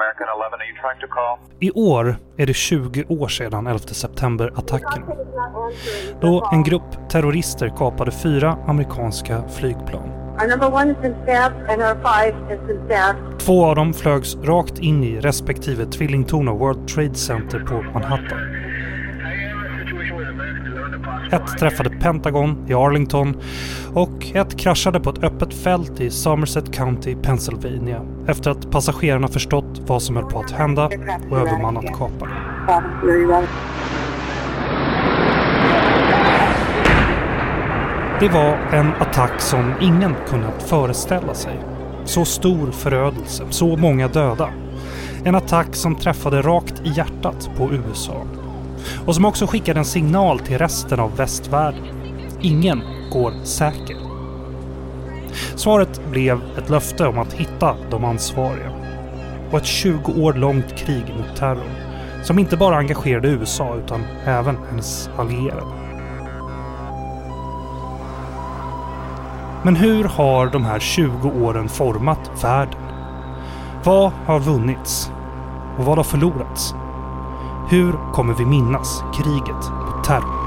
[0.00, 1.38] American 11, are you trying to call?
[1.60, 5.02] I år är det 20 år sedan 11 september-attacken.
[6.20, 10.10] Då en grupp terrorister kapade fyra amerikanska flygplan.
[13.38, 18.38] Två av dem flögs rakt in i respektive tvillingtorn av World Trade Center på Manhattan.
[21.30, 23.36] Ett träffade Pentagon i Arlington
[23.94, 29.82] och ett kraschade på ett öppet fält i Somerset County, Pennsylvania efter att passagerarna förstått
[29.86, 30.90] vad som höll på att hända
[31.30, 32.34] och övermannat kaparen.
[38.20, 41.60] Det var en attack som ingen kunnat föreställa sig.
[42.04, 44.48] Så stor förödelse, så många döda.
[45.24, 48.26] En attack som träffade rakt i hjärtat på USA.
[49.06, 51.84] Och som också skickade en signal till resten av västvärlden.
[52.40, 53.96] Ingen går säker.
[55.54, 58.70] Svaret blev ett löfte om att hitta de ansvariga.
[59.50, 61.70] Och ett 20 år långt krig mot terror.
[62.22, 65.80] Som inte bara engagerade USA utan även hennes allierade.
[69.62, 72.80] Men hur har de här 20 åren format världen?
[73.84, 75.10] Vad har vunnits?
[75.78, 76.74] Och vad har förlorats?
[77.70, 80.40] Hur kommer vi minnas kriget mot terror?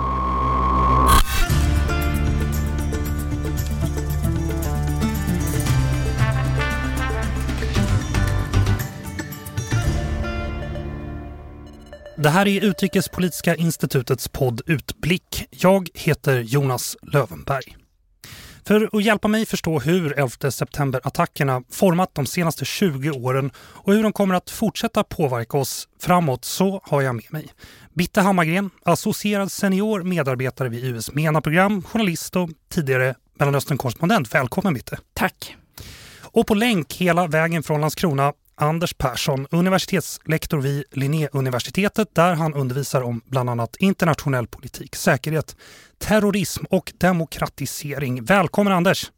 [12.17, 15.47] Det här är Utrikespolitiska institutets podd Utblick.
[15.49, 17.82] Jag heter Jonas Lövenberg.
[18.65, 24.03] För att hjälpa mig förstå hur 11 september-attackerna format de senaste 20 åren och hur
[24.03, 27.47] de kommer att fortsätta påverka oss framåt så har jag med mig
[27.93, 34.35] Bitte Hammargren, associerad senior medarbetare vid US MENA-program, journalist och tidigare Mellanöstern-korrespondent.
[34.35, 34.99] Välkommen Bitte!
[35.13, 35.55] Tack!
[36.21, 43.01] Och på länk hela vägen från Landskrona Anders Persson, universitetslektor vid Linnéuniversitetet där han undervisar
[43.01, 45.55] om bland annat internationell politik, säkerhet,
[45.97, 48.23] terrorism och demokratisering.
[48.23, 49.11] Välkommen Anders!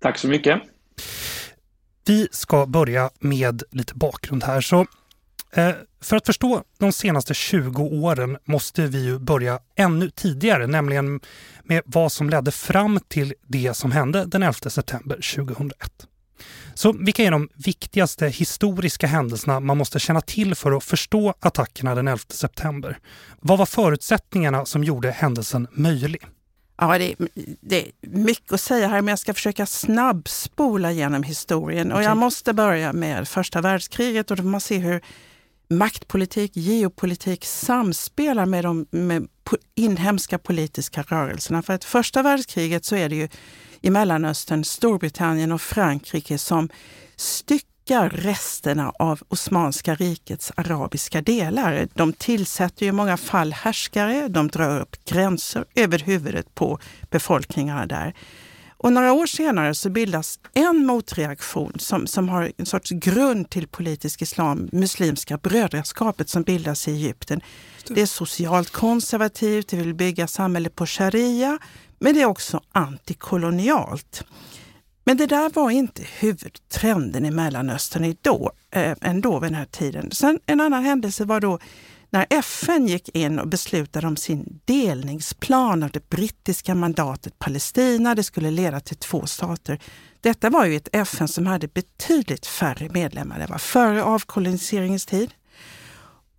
[0.00, 0.62] Tack så mycket!
[2.06, 4.60] Vi ska börja med lite bakgrund här.
[4.60, 4.86] Så,
[5.52, 5.70] eh,
[6.00, 11.20] för att förstå de senaste 20 åren måste vi ju börja ännu tidigare, nämligen
[11.62, 16.06] med vad som ledde fram till det som hände den 11 september 2001.
[16.74, 21.94] Så vilka är de viktigaste historiska händelserna man måste känna till för att förstå attackerna
[21.94, 22.98] den 11 september?
[23.40, 26.26] Vad var förutsättningarna som gjorde händelsen möjlig?
[26.78, 27.14] Ja, det,
[27.60, 31.92] det är mycket att säga här, men jag ska försöka snabbspola genom historien.
[31.92, 35.00] Och jag måste börja med första världskriget och då får man se hur
[35.68, 39.28] maktpolitik, geopolitik samspelar med de med
[39.74, 41.62] inhemska politiska rörelserna.
[41.62, 43.28] För att första världskriget så är det ju
[43.86, 46.68] i Mellanöstern, Storbritannien och Frankrike som
[47.16, 51.88] styckar resterna av Osmanska rikets arabiska delar.
[51.94, 56.78] De tillsätter ju i många fall härskare, de drar upp gränser över huvudet på
[57.10, 58.14] befolkningarna där.
[58.78, 63.68] Och några år senare så bildas en motreaktion som, som har en sorts grund till
[63.68, 67.40] politisk islam, Muslimska brödraskapet som bildas i Egypten.
[67.88, 71.58] Det är socialt konservativt, det vill bygga samhället på sharia,
[71.98, 74.24] men det är också antikolonialt.
[75.04, 80.10] Men det där var inte huvudtrenden i Mellanöstern idag, eh, ändå vid den här tiden.
[80.10, 81.58] Sen en annan händelse var då
[82.10, 88.14] när FN gick in och beslutade om sin delningsplan av det brittiska mandatet Palestina.
[88.14, 89.78] Det skulle leda till två stater.
[90.20, 93.38] Detta var ju ett FN som hade betydligt färre medlemmar.
[93.38, 95.30] Det var före avkoloniseringens tid.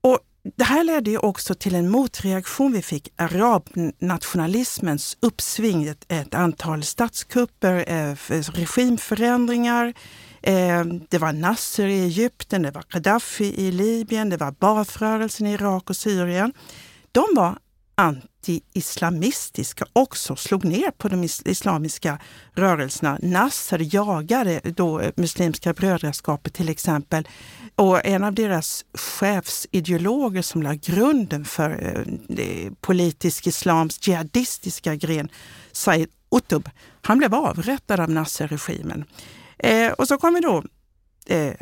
[0.01, 0.19] Och
[0.55, 2.71] det här ledde ju också till en motreaktion.
[2.71, 8.15] Vi fick arabnationalismens uppsving, ett, ett antal statskupper, eh,
[8.51, 9.93] regimförändringar.
[10.49, 15.53] Ehm, det var Nasser i Egypten, det var Gaddafi i Libyen, det var Baath-rörelsen i
[15.53, 16.53] Irak och Syrien.
[17.11, 17.57] De var
[17.95, 22.19] anti-islamistiska också, slog ner på de islamiska
[22.53, 23.19] rörelserna.
[23.21, 27.27] Nasser jagade då eh, Muslimska brödraskapet till exempel.
[27.75, 35.29] Och en av deras chefsideologer som la grunden för eh, eh politisk islams jihadistiska gren,
[35.71, 36.69] Said Qutb,
[37.01, 39.05] han blev avrättad av Nasser-regimen.
[39.59, 40.63] Eh, och så kommer då
[41.25, 41.53] eh,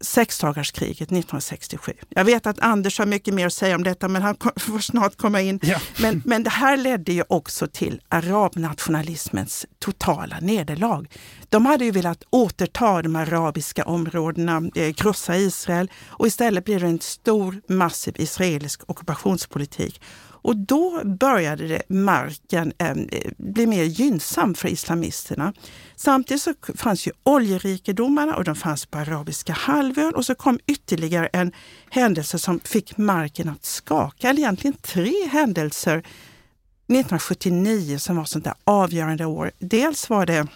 [0.00, 1.92] sexdagarskriget 1967.
[2.08, 5.16] Jag vet att Anders har mycket mer att säga om detta, men han får snart
[5.16, 5.60] komma in.
[5.62, 5.80] Ja.
[6.00, 11.06] Men, men det här ledde ju också till arabnationalismens totala nederlag.
[11.48, 16.86] De hade ju velat återta de arabiska områdena, eh, krossa Israel och istället blir det
[16.86, 20.00] en stor, massiv israelisk ockupationspolitik.
[20.48, 22.96] Och då började det, marken eh,
[23.36, 25.52] bli mer gynnsam för islamisterna.
[25.96, 31.26] Samtidigt så fanns ju oljerikedomarna och de fanns på arabiska halvön och så kom ytterligare
[31.26, 31.52] en
[31.90, 38.54] händelse som fick marken att skaka, eller egentligen tre händelser 1979 som var sånt där
[38.64, 39.50] avgörande år.
[39.58, 40.46] Dels var det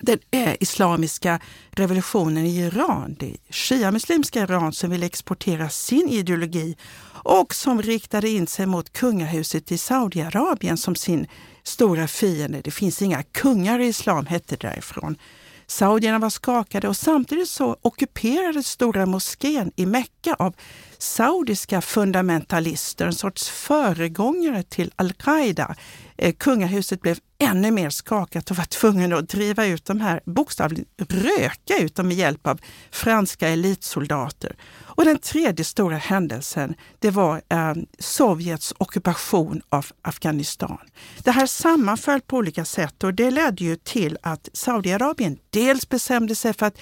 [0.00, 1.40] den eh, islamiska
[1.70, 6.76] revolutionen i Iran, det shia-muslimska Iran som ville exportera sin ideologi
[7.06, 11.26] och som riktade in sig mot kungahuset i Saudiarabien som sin
[11.62, 12.60] stora fiende.
[12.60, 15.16] Det finns inga kungar i islam, hette det därifrån.
[15.66, 20.54] Saudierna var skakade och samtidigt så ockuperades stora moskén i Mekka av
[20.98, 25.74] saudiska fundamentalister, en sorts föregångare till al-Qaida.
[26.16, 30.86] Eh, kungahuset blev ännu mer skakat och var tvungen att driva ut de här, bokstavligen
[30.98, 34.56] röka ut dem med hjälp av franska elitsoldater.
[34.96, 40.78] Och den tredje stora händelsen, det var eh, Sovjets ockupation av Afghanistan.
[41.22, 46.34] Det här sammanföll på olika sätt och det ledde ju till att Saudiarabien dels bestämde
[46.34, 46.78] sig för att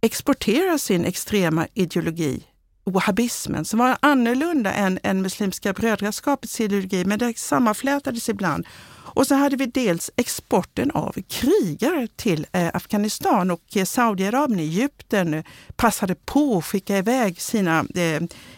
[0.00, 2.44] exportera sin extrema ideologi
[2.84, 8.66] wahhabismen som var annorlunda än, än Muslimska brödraskapets ideologi, men det sammanflätades ibland.
[9.14, 15.34] Och så hade vi dels exporten av krigare till eh, Afghanistan och eh, Saudiarabien, Egypten
[15.34, 15.44] eh,
[15.76, 17.84] passade på att skicka iväg sina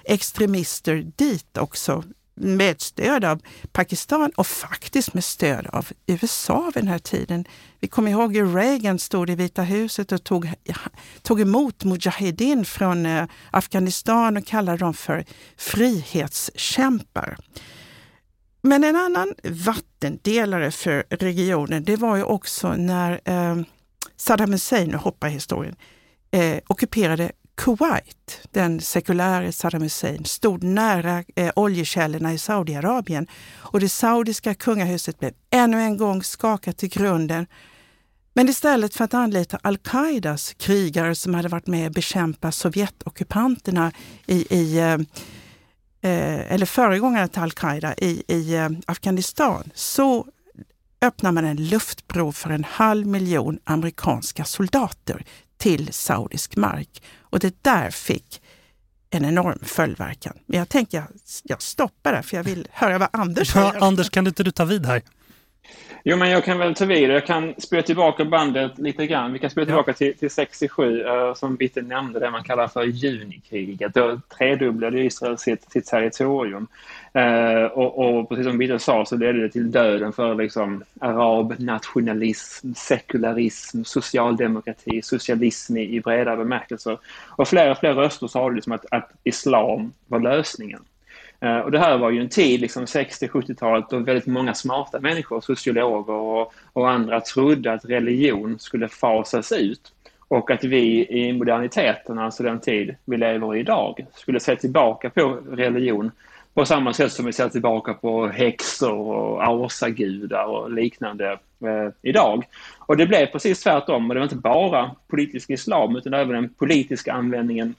[0.05, 2.05] extremister dit också
[2.35, 3.41] med stöd av
[3.73, 7.45] Pakistan och faktiskt med stöd av USA vid den här tiden.
[7.81, 10.53] Vi kommer ihåg hur Reagan stod i Vita huset och tog,
[11.23, 13.07] tog emot Mujahedin från
[13.51, 15.25] Afghanistan och kallade dem för
[15.57, 17.37] frihetskämpar.
[18.65, 23.57] Men en annan vattendelare för regionen, det var ju också när eh,
[24.17, 25.77] Saddam Hussein, nu hoppar historien,
[26.31, 33.27] eh, ockuperade Kuwait, den sekuläre Saddam Hussein, stod nära eh, oljekällorna i Saudiarabien
[33.57, 37.47] och det saudiska kungahuset blev ännu en gång skakat till grunden.
[38.35, 43.93] Men istället för att anlita al-Qaidas krigare som hade varit med och bekämpa Sovjetockupanterna
[44.27, 44.99] i, i eh,
[46.03, 50.27] eh, eller föregångare till al-Qaida i, i eh, Afghanistan, så
[51.03, 55.25] öppnar man en luftbro för en halv miljon amerikanska soldater
[55.57, 57.03] till saudisk mark.
[57.21, 58.43] Och det där fick
[59.11, 60.39] en enorm följdverkan.
[60.47, 61.07] Men jag tänker jag,
[61.43, 63.75] jag stoppar där för jag vill höra vad Anders säger.
[63.75, 65.03] Ja, Anders, kan inte du ta vid här?
[66.05, 69.33] Jo, men jag kan väl ta vid Jag kan spela tillbaka bandet lite grann.
[69.33, 72.83] Vi kan spela tillbaka till, till 67, uh, som Bitte nämnde, det man kallar för
[72.83, 73.95] junikriget.
[73.95, 76.67] Då tredubblade Israel sitt, sitt territorium.
[77.19, 81.55] Uh, och, och, precis som Bitte sa så ledde det till döden för liksom, arab
[81.59, 86.99] nationalism, sekularism, socialdemokrati, socialism i, i breda bemärkelser.
[87.29, 90.81] Och fler och fler röster sa liksom att, att islam var lösningen.
[91.43, 95.41] Eh, och det här var ju en tid, liksom 60-70-talet, då väldigt många smarta människor,
[95.41, 99.93] sociologer och, och, andra trodde att religion skulle fasas ut
[100.29, 105.11] och att vi i moderniteten, alltså den tid vi lever i idag, skulle se tillbaka
[105.11, 106.11] på religion
[106.55, 111.31] på samma sätt som vi ser tillbaka på häxor och asagudar och liknande
[111.65, 112.45] eh, idag.
[112.79, 116.49] Och det blev precis tvärtom och det var inte bara politisk islam utan även den
[116.49, 117.75] politiska användningen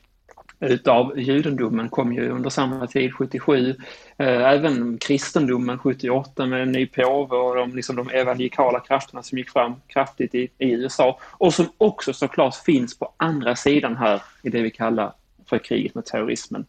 [0.63, 3.75] utav judendomen kom ju under samma tid, 77.
[4.17, 9.37] Eh, även kristendomen 78 med en ny påve och de, liksom de evangelikala krafterna som
[9.37, 14.21] gick fram kraftigt i, i USA och som också såklart finns på andra sidan här
[14.43, 15.13] i det vi kallar
[15.49, 16.65] för kriget mot terrorismen.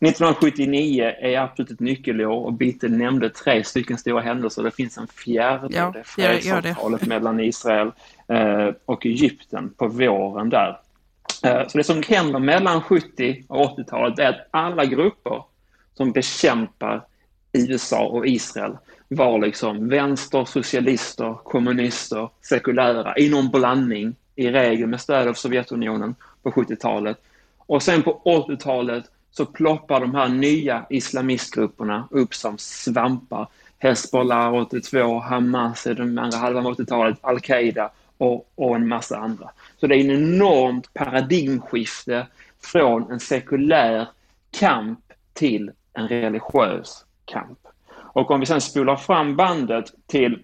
[0.00, 4.62] 1979 är absolut ett nyckelår och Bitte nämnde tre stycken stora händelser.
[4.62, 7.90] Det finns en fjärde, ja, det fredsavtalet mellan Israel
[8.28, 10.78] eh, och Egypten på våren där.
[11.44, 15.42] Eh, så det som händer mellan 70 och 80-talet är att alla grupper
[15.94, 17.04] som bekämpar
[17.52, 18.76] USA och Israel
[19.08, 26.14] var liksom vänster, socialister, kommunister, sekulära i någon blandning, i regel med stöd av Sovjetunionen
[26.42, 27.18] på 70-talet.
[27.58, 33.48] Och sen på 80-talet så ploppar de här nya islamistgrupperna upp som svampar.
[33.78, 39.50] Hezbollah 82, Hamas i den andra halvan av 80-talet, Al-Qaida och, och en massa andra.
[39.80, 42.26] Så det är en enormt paradigmskifte
[42.62, 44.08] från en sekulär
[44.50, 45.00] kamp
[45.32, 47.58] till en religiös kamp.
[47.94, 50.42] Och om vi sen spolar fram bandet till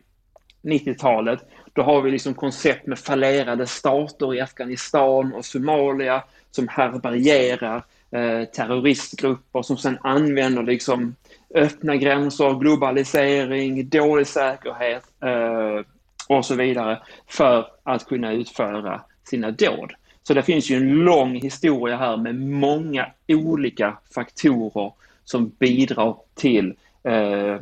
[0.62, 7.84] 90-talet, då har vi liksom koncept med fallerade stater i Afghanistan och Somalia som härbärgerar
[8.10, 11.14] eh, terroristgrupper som sen använder liksom
[11.54, 15.86] öppna gränser, globalisering, dålig säkerhet eh,
[16.28, 19.92] och så vidare för att kunna utföra sina dåd.
[20.22, 24.92] Så det finns ju en lång historia här med många olika faktorer
[25.24, 27.56] som bidrar till eh,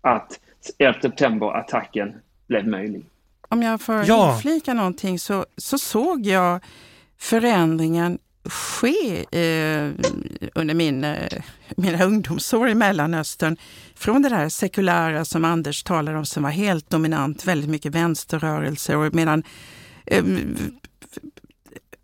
[0.00, 0.40] att
[0.78, 2.14] 11 september-attacken
[2.46, 3.04] blev möjlig.
[3.48, 4.34] Om jag får ja.
[4.34, 6.60] inflika någonting så, så såg jag
[7.18, 9.90] förändringen ske eh,
[10.54, 11.42] under min, eh,
[11.76, 13.56] mina ungdomsår i Mellanöstern.
[13.94, 18.96] Från det där sekulära som Anders talar om som var helt dominant, väldigt mycket vänsterrörelser
[18.96, 19.42] och medan
[20.06, 20.24] eh,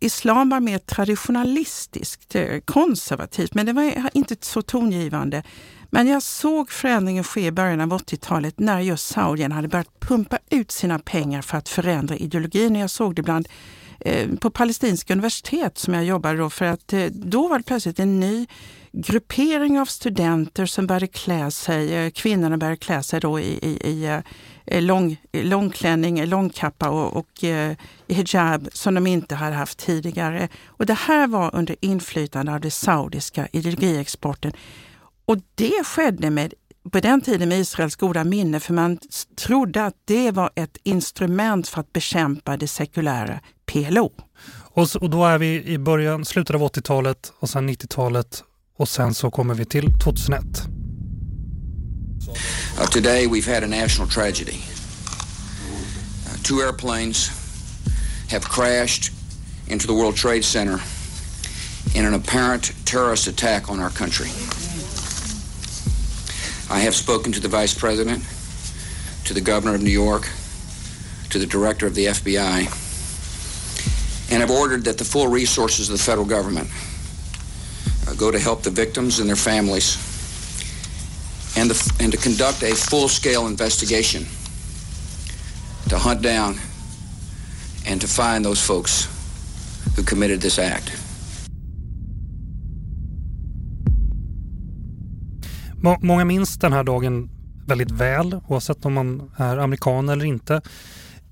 [0.00, 5.42] islam var mer traditionalistiskt, eh, konservativt, men det var inte så tongivande.
[5.90, 10.38] Men jag såg förändringen ske i början av 80-talet när just Saudien hade börjat pumpa
[10.50, 12.76] ut sina pengar för att förändra ideologin.
[12.76, 13.48] Jag såg det bland
[14.00, 17.98] eh, på palestinska universitet som jag jobbade då för att eh, då var det plötsligt
[17.98, 18.46] en ny
[18.92, 24.22] gruppering av studenter som började klä sig, kvinnorna började klä sig då i, i, i
[24.70, 27.76] Eh, lång, eh, långklänning, eh, långkappa och, och eh,
[28.08, 30.48] hijab som de inte hade haft tidigare.
[30.66, 34.52] Och det här var under inflytande av den saudiska ideologiexporten.
[35.24, 36.54] Och det skedde med
[36.92, 38.98] på den tiden med Israels goda minne, för man
[39.36, 44.12] trodde att det var ett instrument för att bekämpa det sekulära PLO.
[44.50, 48.44] Och, så, och då är vi i början, slutet av 80-talet och sen 90-talet
[48.76, 50.77] och sen så kommer vi till 2001.
[52.28, 54.62] Uh, today we've had a national tragedy.
[56.26, 57.28] Uh, two airplanes
[58.28, 59.12] have crashed
[59.68, 60.78] into the World Trade Center
[61.94, 64.28] in an apparent terrorist attack on our country.
[66.70, 68.22] I have spoken to the Vice President,
[69.24, 70.28] to the Governor of New York,
[71.30, 72.66] to the Director of the FBI,
[74.30, 76.68] and have ordered that the full resources of the federal government
[78.06, 80.07] uh, go to help the victims and their families
[81.60, 84.22] and, to, and to conduct a full-scale investigation
[85.88, 86.54] to hunt down
[87.90, 89.08] and to find those folks
[89.96, 90.92] who committed this act.
[96.02, 97.30] Många minns den här dagen
[97.66, 100.54] väldigt väl, oavsett om man är amerikan eller inte.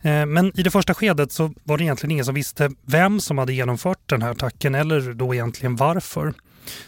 [0.02, 3.38] Eh, men i det första skedet så var det egentligen ingen som visste vem som
[3.38, 6.34] hade genomfört den här attacken eller då egentligen varför.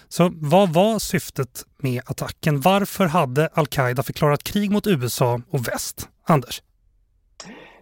[0.08, 2.60] Så vad var syftet med attacken?
[2.60, 6.08] Varför hade al-Qaida förklarat krig mot USA och väst?
[6.24, 6.62] Anders?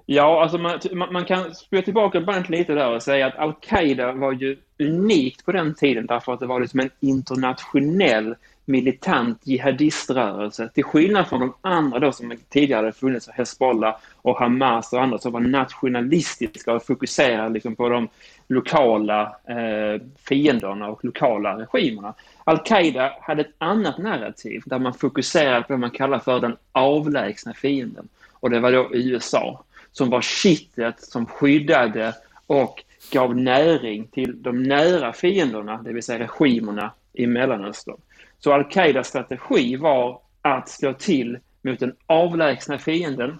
[0.07, 0.81] Ja, alltså man,
[1.13, 5.53] man kan spela tillbaka bandet lite där och säga att al-Qaida var ju unikt på
[5.53, 8.35] den tiden därför att det var liksom en internationell
[8.67, 10.69] militant jihadiströrelse.
[10.75, 15.33] Till skillnad från de andra då som tidigare funnits, Hezbollah och Hamas och andra som
[15.33, 18.09] var nationalistiska och fokuserade liksom på de
[18.49, 22.15] lokala eh, fienderna och lokala regimerna.
[22.49, 27.55] Al-Qaida hade ett annat narrativ där man fokuserade på vad man kallar för den avlägsna
[27.55, 28.09] fienden.
[28.33, 32.15] Och det var då USA som var kittet som skyddade
[32.47, 37.97] och gav näring till de nära fienderna, det vill säga regimerna i Mellanöstern.
[38.39, 43.39] Så al-Qaidas strategi var att slå till mot den avlägsna fienden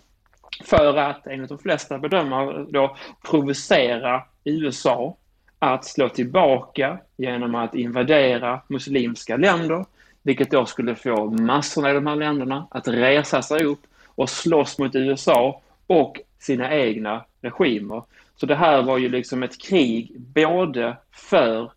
[0.65, 2.97] för att, enligt de flesta bedömare, då
[3.31, 5.17] provocera USA
[5.59, 9.85] att slå tillbaka genom att invadera muslimska länder,
[10.23, 14.79] vilket då skulle få massorna i de här länderna att resa sig upp och slåss
[14.79, 18.03] mot USA och sina egna regimer.
[18.37, 21.71] Så det här var ju liksom ett krig både för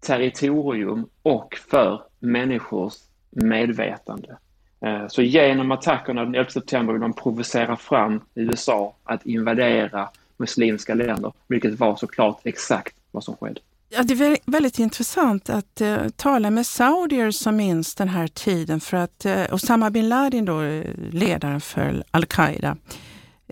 [0.00, 2.94] territorium och för människors
[3.30, 4.36] medvetande.
[4.84, 10.94] Eh, så genom attackerna den 11 september vill de provocera fram USA att invadera muslimska
[10.94, 13.60] länder, vilket var såklart exakt vad som skedde.
[13.92, 18.80] Ja, det är väldigt intressant att uh, tala med saudier som minns den här tiden
[18.80, 22.76] för att uh, Osama bin Laden, då, eh, ledaren för al-Qaida,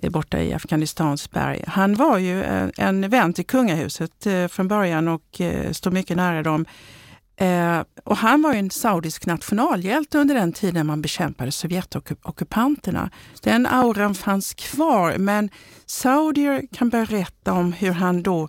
[0.02, 1.64] borta i Afghanistans berg.
[1.66, 2.44] Han var ju
[2.76, 5.40] en vän till kungahuset från början och
[5.72, 6.66] stod mycket nära dem.
[8.04, 13.10] Och han var en saudisk nationalhjälte under den tiden man bekämpade Sovjetockupanterna.
[13.42, 15.50] Den auran fanns kvar, men
[15.86, 18.48] saudier kan berätta om hur han då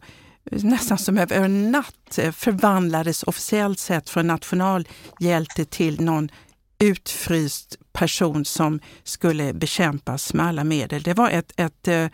[0.51, 6.29] nästan som över en natt eh, förvandlades officiellt sett från nationalhjälte till någon
[6.79, 11.03] utfryst person som skulle bekämpas med alla medel.
[11.03, 12.07] Det var ett, ett eh,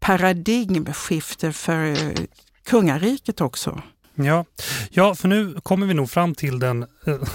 [0.00, 2.24] paradigmskifte för eh,
[2.64, 3.82] kungariket också.
[4.14, 4.44] Ja.
[4.90, 6.86] ja, för nu kommer vi nog fram till den,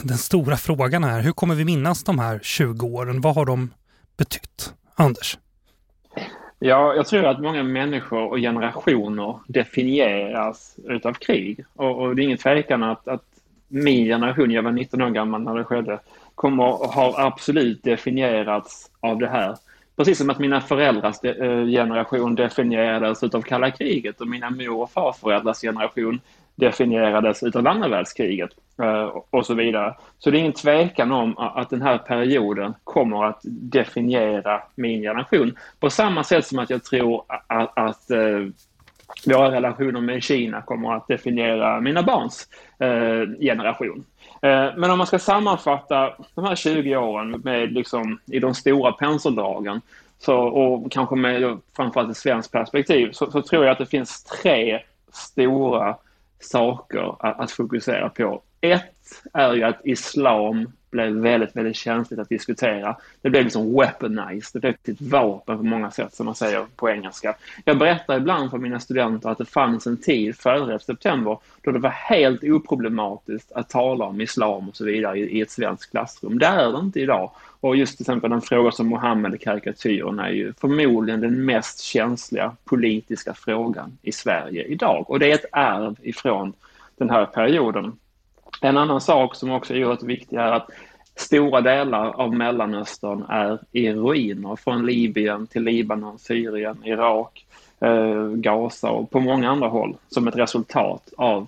[0.04, 1.22] den stora frågan här.
[1.22, 3.22] Hur kommer vi minnas de här 20 åren?
[3.22, 3.74] Vad har de
[4.18, 4.74] betytt?
[4.96, 5.38] Anders?
[6.60, 11.66] Ja, jag tror att många människor och generationer definieras utav krig.
[11.76, 13.24] Och, och det är ingen tvekan att, att
[13.68, 16.00] min generation, jag var 19 år gammal när det skedde,
[16.36, 19.56] kommer, har absolut definierats av det här.
[19.96, 24.92] Precis som att mina föräldrars eh, generation definierades utav kalla kriget och mina mor och
[24.92, 26.22] farföräldrars generation
[26.60, 28.50] definierades utav andra världskriget
[28.82, 29.96] eh, och så vidare.
[30.20, 35.58] Så det är ingen tvekan om att den här perioden kommer att definiera min generation.
[35.80, 38.12] På samma sätt som att jag tror att, att
[39.26, 42.48] våra relationer med Kina kommer att definiera mina barns
[42.80, 44.06] eh, generation.
[44.42, 48.92] Eh, men om man ska sammanfatta de här 20 åren med liksom, i de stora
[48.92, 49.82] penseldragen
[50.20, 54.24] så, och kanske med framförallt ett svenskt perspektiv så, så, tror jag att det finns
[54.24, 54.80] tre
[55.12, 55.96] stora
[56.40, 58.42] saker att, att fokusera på.
[58.62, 62.96] Ett är ju att islam blev väldigt, väldigt känsligt att diskutera.
[63.22, 66.90] Det blev liksom weaponized, det blev ett vapen på många sätt som man säger på
[66.90, 67.36] engelska.
[67.66, 71.80] Jag berättar ibland för mina studenter att det fanns en tid före september då det
[71.80, 76.40] var helt oproblematiskt att tala om islam och så vidare i, i ett svenskt klassrum.
[76.40, 77.32] Det är det inte idag.
[77.62, 83.34] Och just till exempel en fråga som Mohammed-karikatyrerna är ju förmodligen den mest känsliga politiska
[83.34, 85.10] frågan i Sverige idag.
[85.10, 86.54] Och det är ett arv ifrån
[86.98, 88.00] den här perioden.
[88.62, 90.70] En annan sak som också är oerhört viktig är att
[91.16, 97.46] stora delar av Mellanöstern är i ruiner, från Libyen till Libanon, Syrien, Irak,
[97.80, 101.48] eh, Gaza och på många andra håll som ett resultat av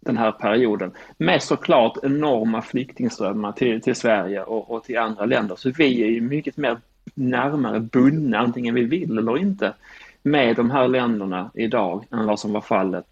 [0.00, 5.56] den här perioden med såklart enorma flyktingströmmar till, till Sverige och, och till andra länder.
[5.56, 6.78] Så vi är ju mycket mer
[7.14, 9.74] närmare bundna, antingen vi vill eller inte,
[10.22, 13.04] med de här länderna idag än vad som var fallet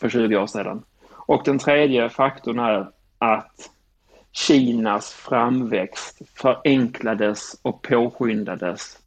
[0.00, 0.82] för 20 år sedan.
[1.10, 3.70] Och den tredje faktorn är att
[4.32, 8.98] Kinas framväxt förenklades och påskyndades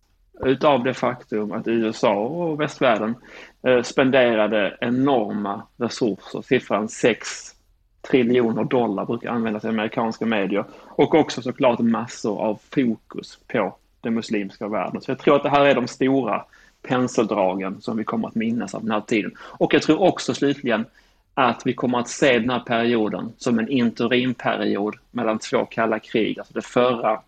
[0.45, 3.15] utav det faktum att USA och västvärlden
[3.63, 6.41] eh, spenderade enorma resurser.
[6.41, 7.53] Siffran 6
[8.01, 14.13] triljoner dollar brukar användas i amerikanska medier och också såklart massor av fokus på den
[14.13, 15.01] muslimska världen.
[15.01, 16.43] Så jag tror att det här är de stora
[16.81, 19.31] penseldragen som vi kommer att minnas av den här tiden.
[19.39, 20.85] Och jag tror också slutligen
[21.33, 26.39] att vi kommer att se den här perioden som en interimperiod mellan två kalla krig,
[26.39, 27.21] alltså det förra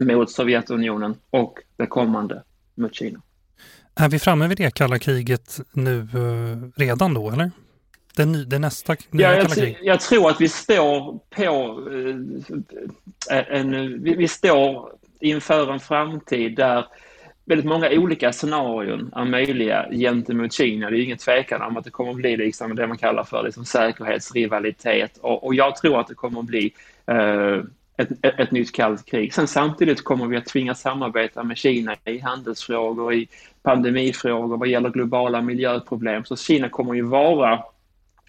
[0.00, 2.42] mot Sovjetunionen och det kommande
[2.74, 3.20] mot Kina.
[3.94, 7.50] Är vi framme vid det kalla kriget nu eh, redan då, eller?
[8.16, 9.78] Det, ny, det nästa nya ja, jag, kalla krig?
[9.82, 11.80] Jag tror att vi står på
[13.30, 16.86] eh, en, vi, vi står inför en framtid där
[17.44, 20.90] väldigt många olika scenarion är möjliga gentemot Kina.
[20.90, 23.42] Det är ingen tvekan om att det kommer att bli liksom det man kallar för
[23.42, 26.72] liksom säkerhetsrivalitet och, och jag tror att det kommer att bli
[27.06, 27.58] eh,
[27.96, 29.34] ett, ett, ett, nytt kallt krig.
[29.34, 33.28] Sen samtidigt kommer vi att tvingas samarbeta med Kina i handelsfrågor, i
[33.62, 36.24] pandemifrågor, vad gäller globala miljöproblem.
[36.24, 37.64] Så Kina kommer ju vara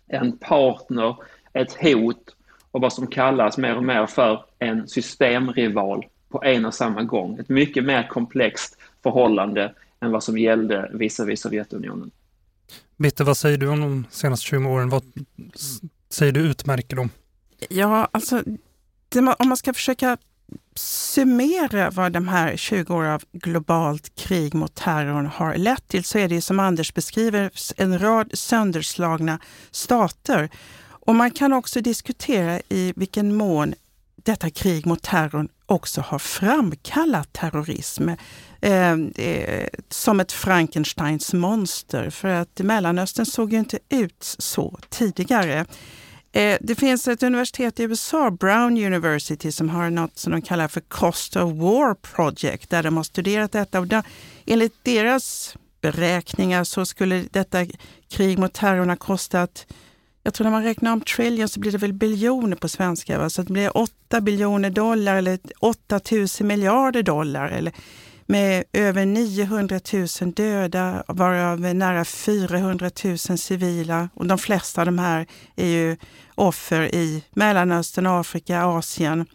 [0.08, 1.16] en partner,
[1.54, 2.36] ett hot
[2.72, 7.40] och vad som kallas mer och mer för en systemrival på en och samma gång.
[7.40, 12.12] Ett mycket mer komplext förhållande än vad som gällde visavi Sovjetunionen.
[12.98, 14.90] Bitte, vad säger du om de senaste 20 åren?
[14.90, 15.04] Vad
[16.10, 17.10] säger du utmärker dem?
[17.70, 18.44] Ja, alltså
[19.16, 20.18] om man ska försöka
[20.76, 26.18] summera vad de här 20 åren av globalt krig mot terrorn har lett till så
[26.18, 29.40] är det som Anders beskriver en rad sönderslagna
[29.72, 30.50] stater.
[30.86, 33.74] Och man kan också diskutera i vilken mån
[34.16, 38.10] detta krig mot terrorn också har framkallat terrorism
[38.62, 42.10] eh, eh, som ett Frankensteins monster.
[42.10, 45.66] För att Mellanöstern såg ju inte ut så tidigare.
[46.34, 50.68] Eh, det finns ett universitet i USA, Brown University, som har något som de kallar
[50.68, 53.80] för Cost of War Project, där de har studerat detta.
[53.80, 54.04] Och där,
[54.46, 57.66] enligt deras beräkningar så skulle detta
[58.10, 59.66] krig mot terrorn ha kostat
[60.24, 63.18] jag tror när man räknar om trillion så blir det väl biljoner på svenska.
[63.18, 63.30] Va?
[63.30, 67.50] Så det blir 8 biljoner dollar eller 8 000 miljarder dollar.
[67.50, 67.74] Eller
[68.26, 74.10] med över 900 000 döda, varav nära 400 000 civila.
[74.14, 75.98] Och de flesta av de här är ju
[76.36, 79.26] offer i Mellanöstern, Afrika, Asien.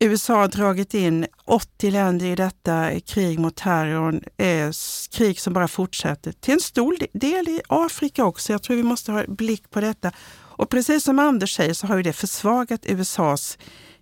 [0.00, 4.70] USA har dragit in 80 länder i detta krig mot terrorn, eh,
[5.10, 6.32] krig som bara fortsätter.
[6.32, 8.52] Till en stor del i Afrika också.
[8.52, 10.12] Jag tror vi måste ha blick på detta.
[10.58, 13.58] Och precis som Anders säger så har ju det försvagat USAs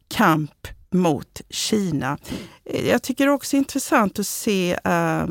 [0.09, 2.19] kamp mot Kina.
[2.65, 5.23] Jag tycker också intressant att se eh,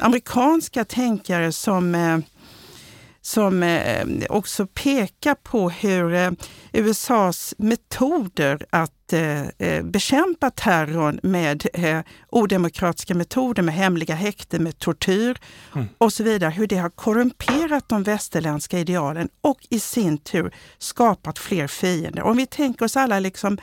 [0.00, 2.18] amerikanska tänkare som eh,
[3.28, 6.30] som eh, också pekar på hur eh,
[6.72, 11.66] USAs metoder att eh, bekämpa terrorn med
[12.28, 15.38] odemokratiska metoder, med hemliga häkten, med tortyr
[15.74, 15.86] mm.
[15.98, 21.38] och så vidare, hur det har korrumperat de västerländska idealen och i sin tur skapat
[21.38, 22.22] fler fiender.
[22.22, 23.58] Om vi tänker oss alla liksom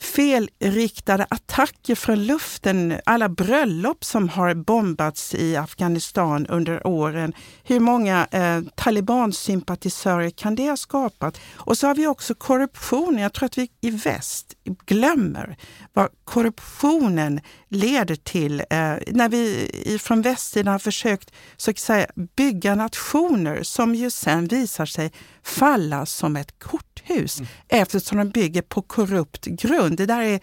[0.00, 7.32] felriktade attacker från luften, alla bröllop som har bombats i Afghanistan under åren.
[7.64, 11.40] Hur många eh, talibansympatisörer kan det ha skapat?
[11.54, 13.18] Och så har vi också korruption.
[13.18, 14.54] Jag tror att vi i väst
[14.86, 15.56] glömmer
[15.92, 18.66] vad korruptionen leder till eh,
[19.06, 24.86] när vi från västsidan har försökt så att säga, bygga nationer som ju sen visar
[24.86, 27.48] sig falla som ett kort korthus mm.
[27.68, 29.96] eftersom de bygger på korrupt grund.
[29.96, 30.40] Det där är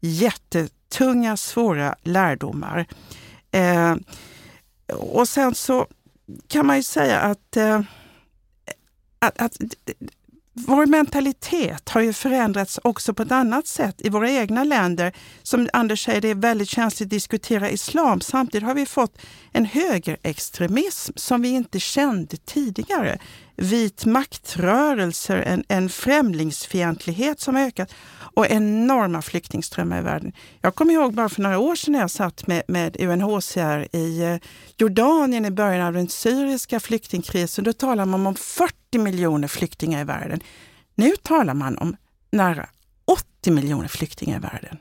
[0.00, 2.86] jättetunga, svåra lärdomar.
[3.50, 3.96] Eh,
[4.92, 5.86] och sen så
[6.48, 7.80] kan man ju säga att, eh,
[9.18, 9.56] att, att
[10.56, 15.12] vår mentalitet har ju förändrats också på ett annat sätt i våra egna länder.
[15.42, 18.20] Som Anders säger, det är väldigt känsligt att diskutera islam.
[18.20, 19.18] Samtidigt har vi fått
[19.52, 23.18] en högerextremism som vi inte kände tidigare.
[23.56, 27.94] Vit maktrörelser, en, en främlingsfientlighet som har ökat
[28.34, 30.32] och enorma flyktingströmmar i världen.
[30.60, 34.22] Jag kommer ihåg bara för några år sedan när jag satt med, med UNHCR i
[34.22, 34.36] eh,
[34.76, 37.64] Jordanien i början av den syriska flyktingkrisen.
[37.64, 40.40] Då talade man om 40 miljoner flyktingar i världen.
[40.94, 41.96] Nu talar man om
[42.30, 42.68] nära
[43.04, 44.78] 80 miljoner flyktingar i världen.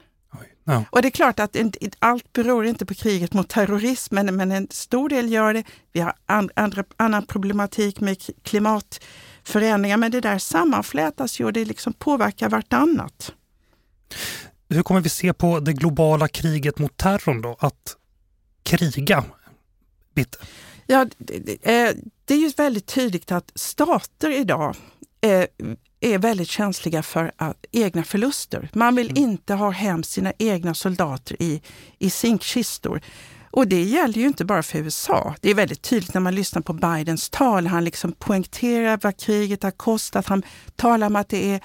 [0.63, 0.83] Ja.
[0.89, 1.55] Och det är klart att
[1.99, 5.63] allt beror inte på kriget mot terrorismen, men en stor del gör det.
[5.91, 6.13] Vi har
[6.55, 13.33] andra, annan problematik med klimatförändringar, men det där sammanflätas ju och det liksom påverkar vartannat.
[14.69, 17.55] Hur kommer vi se på det globala kriget mot terrorn då?
[17.59, 17.97] Att
[18.63, 19.23] kriga?
[20.15, 20.37] Bitte.
[20.87, 21.95] Ja, det, eh,
[22.25, 24.75] det är ju väldigt tydligt att stater idag
[25.21, 25.45] eh,
[26.03, 27.31] är väldigt känsliga för
[27.71, 28.69] egna förluster.
[28.73, 29.23] Man vill mm.
[29.23, 31.61] inte ha hem sina egna soldater i,
[31.99, 33.01] i zinkkistor.
[33.51, 35.35] Och det gäller ju inte bara för USA.
[35.41, 37.67] Det är väldigt tydligt när man lyssnar på Bidens tal.
[37.67, 40.27] Han liksom poängterar vad kriget har kostat.
[40.27, 40.43] Han
[40.75, 41.61] talar om att det är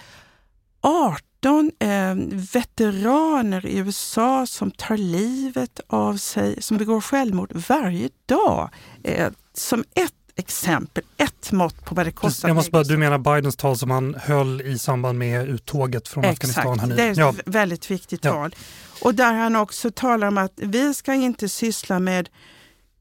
[0.80, 2.14] 18 eh,
[2.52, 8.70] veteraner i USA som tar livet av sig, som begår självmord varje dag.
[9.02, 12.48] Eh, som ett exempel, ett mått på vad det kostar.
[12.48, 16.24] Jag måste bara, du menar Bidens tal som han höll i samband med uttåget från
[16.24, 16.92] Exakt, Afghanistan?
[16.92, 17.52] Exakt, det är ett ja.
[17.52, 18.32] väldigt viktigt ja.
[18.32, 18.54] tal.
[19.02, 22.28] Och där han också talar om att vi ska inte syssla med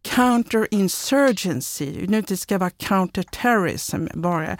[0.02, 4.58] counterinsurgency, nu det ska vara counterterrorism bara.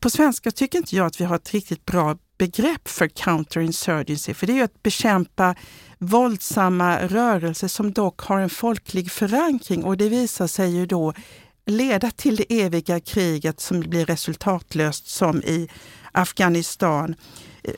[0.00, 4.46] På svenska tycker inte jag att vi har ett riktigt bra begrepp för counterinsurgency, för
[4.46, 5.54] det är ju att bekämpa
[5.98, 11.14] våldsamma rörelser som dock har en folklig förankring och det visar sig ju då
[11.70, 15.68] leda till det eviga kriget som blir resultatlöst som i
[16.12, 17.14] Afghanistan.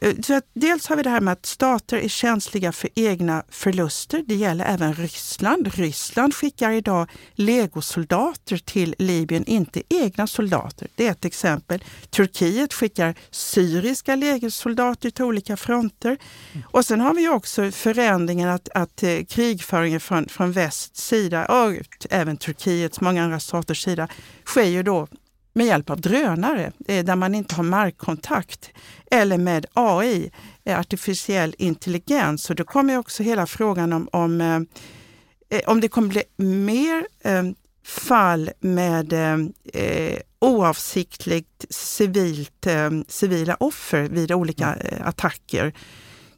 [0.00, 3.44] Eh, så att dels har vi det här med att stater är känsliga för egna
[3.48, 4.24] förluster.
[4.26, 5.74] Det gäller även Ryssland.
[5.74, 10.88] Ryssland skickar idag legosoldater till Libyen, inte egna soldater.
[10.94, 11.84] Det är ett exempel.
[12.10, 16.18] Turkiet skickar syriska legosoldater till olika fronter.
[16.64, 21.74] Och sen har vi också förändringen att, att eh, krigföringen från, från västs sida och
[22.10, 24.08] även Turkiets, många andra staters sida,
[24.44, 25.08] sker ju då
[25.52, 28.70] med hjälp av drönare eh, där man inte har markkontakt
[29.10, 30.30] eller med AI,
[30.64, 32.50] eh, artificiell intelligens.
[32.50, 34.40] Och då kommer också hela frågan om, om,
[35.50, 37.04] eh, om det kommer bli mer
[37.90, 45.72] fall med eh, oavsiktligt civilt, eh, civila offer vid olika eh, attacker.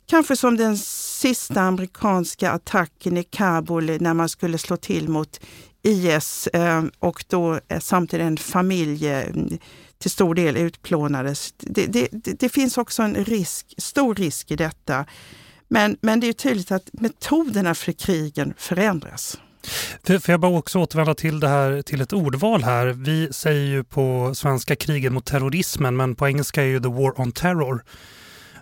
[0.07, 5.41] Kanske som den sista amerikanska attacken i Kabul när man skulle slå till mot
[5.83, 9.59] IS eh, och då eh, samtidigt en familj mm,
[9.99, 11.55] till stor del utplånades.
[11.59, 15.05] Det, det, det, finns också en risk, stor risk i detta.
[15.69, 19.39] Men, men det är tydligt att metoderna för krigen förändras.
[20.05, 22.87] Får jag bara också återvända till det här till ett ordval här.
[22.87, 27.21] Vi säger ju på svenska kriget mot terrorismen men på engelska är ju the war
[27.21, 27.85] on terror.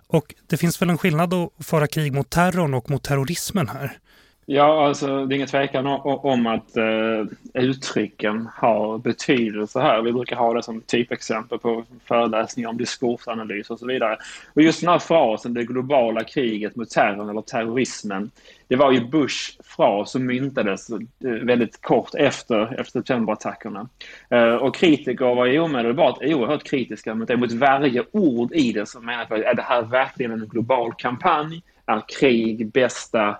[0.06, 3.98] Och det finns väl en skillnad att föra krig mot terrorn och mot terrorismen här?
[4.46, 7.24] Ja, alltså det är ingen tvekan om att eh,
[7.54, 10.02] uttrycken har betydelse här.
[10.02, 14.16] Vi brukar ha det som typexempel på föreläsningar om diskursanalys och så vidare.
[14.54, 18.30] Och just den här frasen, det globala kriget mot terrorn eller terrorismen,
[18.68, 23.88] det var ju Bush fras som myntades eh, väldigt kort efter, efter septemberattackerna.
[24.28, 28.86] Eh, och kritiker var ju omedelbart oerhört kritiska mot det, mot varje ord i det
[28.86, 31.62] som menade att är det här verkligen en global kampanj?
[31.86, 33.36] Är krig bästa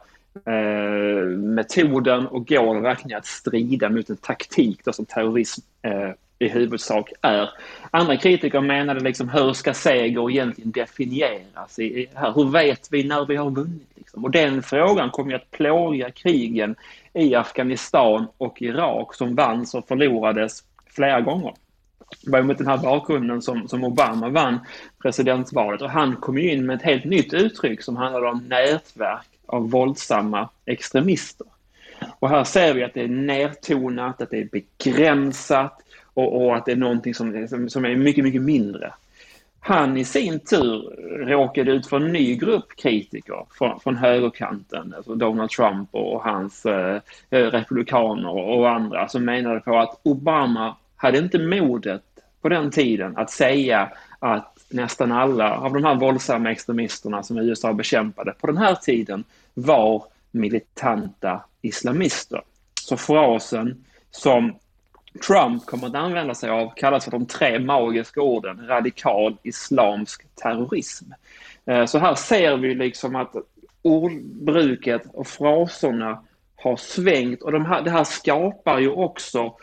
[0.47, 6.11] eh, metoden och går det verkligen att strida mot en taktik då som terrorism eh,
[6.39, 7.51] i huvudsak är.
[7.91, 11.79] Andra kritiker menade liksom hur ska seger egentligen definieras?
[11.79, 12.33] I, i, här?
[12.33, 13.89] Hur vet vi när vi har vunnit?
[13.95, 14.25] Liksom?
[14.25, 16.75] Och den frågan kommer att plåga krigen
[17.13, 21.55] i Afghanistan och Irak som vanns och förlorades flera gånger.
[22.25, 24.59] Det var mot den här bakgrunden som, som Obama vann
[25.03, 29.71] presidentvalet och han kom in med ett helt nytt uttryck som handlade om nätverk av
[29.71, 31.47] våldsamma extremister.
[32.19, 35.83] Och här ser vi att det är nertonat, att det är begränsat
[36.15, 38.93] och, och att det är någonting som, som, som är mycket, mycket mindre.
[39.61, 45.15] Han i sin tur råkade ut för en ny grupp kritiker från, från högerkanten, alltså
[45.15, 51.19] Donald Trump och hans eh, eh republikaner och andra som menade på att Obama hade
[51.19, 52.03] inte modet
[52.43, 57.73] på den tiden att säga att nästan alla av de här våldsamma extremisterna som USA
[57.73, 62.43] bekämpade på den här tiden var militanta islamister.
[62.81, 64.55] Så frasen som
[65.27, 71.05] Trump kommer att använda sig av kallas för de tre magiska orden radikal islamsk terrorism.
[71.67, 73.35] Eh, så här ser vi liksom att
[73.83, 76.25] ordbruket och fraserna
[76.57, 79.55] har svängt och de här, det här skapar ju också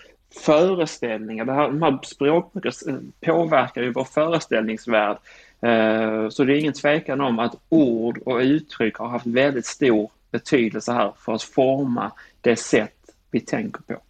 [0.46, 1.46] föreställningar.
[1.46, 5.18] Det här, de här språkbruken eh, påverkar ju vår föreställningsvärld.
[5.62, 10.12] Eh, så det är ingen tvekan om att ord och uttryck har haft väldigt stor
[10.32, 12.94] betydelse här för att forma det sätt
[13.32, 14.02] vi tänker på.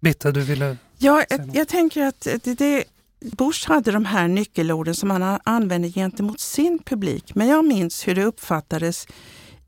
[0.00, 0.76] Bitta, du ville...
[0.98, 2.84] Ja, jag, jag tänker att det, det,
[3.20, 7.34] Bush hade de här nyckelorden som han använde gentemot sin publik.
[7.34, 9.06] Men jag minns hur det uppfattades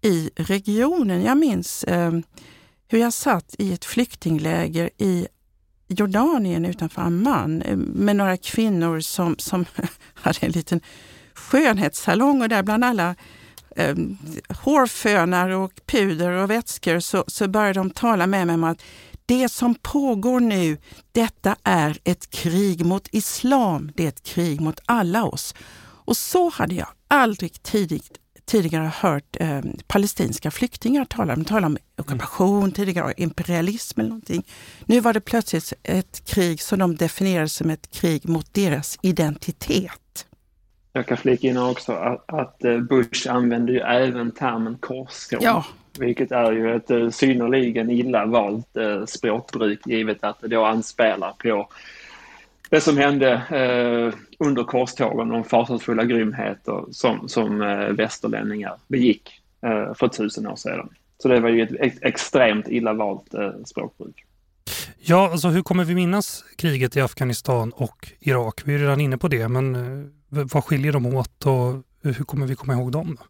[0.01, 1.23] i regionen.
[1.23, 2.13] Jag minns eh,
[2.89, 5.27] hur jag satt i ett flyktingläger i
[5.89, 9.65] Jordanien utanför Amman eh, med några kvinnor som, som
[10.15, 10.81] hade en liten
[11.35, 13.15] skönhetssalong och där bland alla
[13.77, 13.97] eh,
[14.49, 18.83] hårfönar och puder och vätskor så, så började de tala med mig om att
[19.27, 20.79] det som pågår nu,
[21.13, 23.93] detta är ett krig mot islam.
[23.95, 25.55] Det är ett krig mot alla oss.
[26.05, 31.37] Och så hade jag aldrig tidigt, tidigare hört eh, palestinska flyktingar tala.
[31.37, 34.47] De talade om ockupation, tidigare imperialism eller någonting.
[34.87, 39.93] Nu var det plötsligt ett krig som de definierade som ett krig mot deras identitet.
[40.97, 45.43] Jag kan flika in också att, att eh, Bush använder ju även termen korståg.
[45.43, 45.65] Ja.
[45.99, 51.33] Vilket är ju ett eh, synnerligen illa valt eh, språkbruk givet att det då anspelar
[51.39, 51.69] på
[52.71, 59.95] det som hände eh, under korstågen, de fasansfulla grymheter som, som eh, västerlänningar begick eh,
[59.95, 60.89] för tusen år sedan.
[61.19, 64.25] Så det var ju ett ex extremt illa valt eh, språkbruk.
[64.99, 68.61] Ja, alltså hur kommer vi minnas kriget i Afghanistan och Irak?
[68.65, 72.47] Vi är redan inne på det, men eh, vad skiljer de åt och hur kommer
[72.47, 73.17] vi komma ihåg dem?
[73.21, 73.27] Då?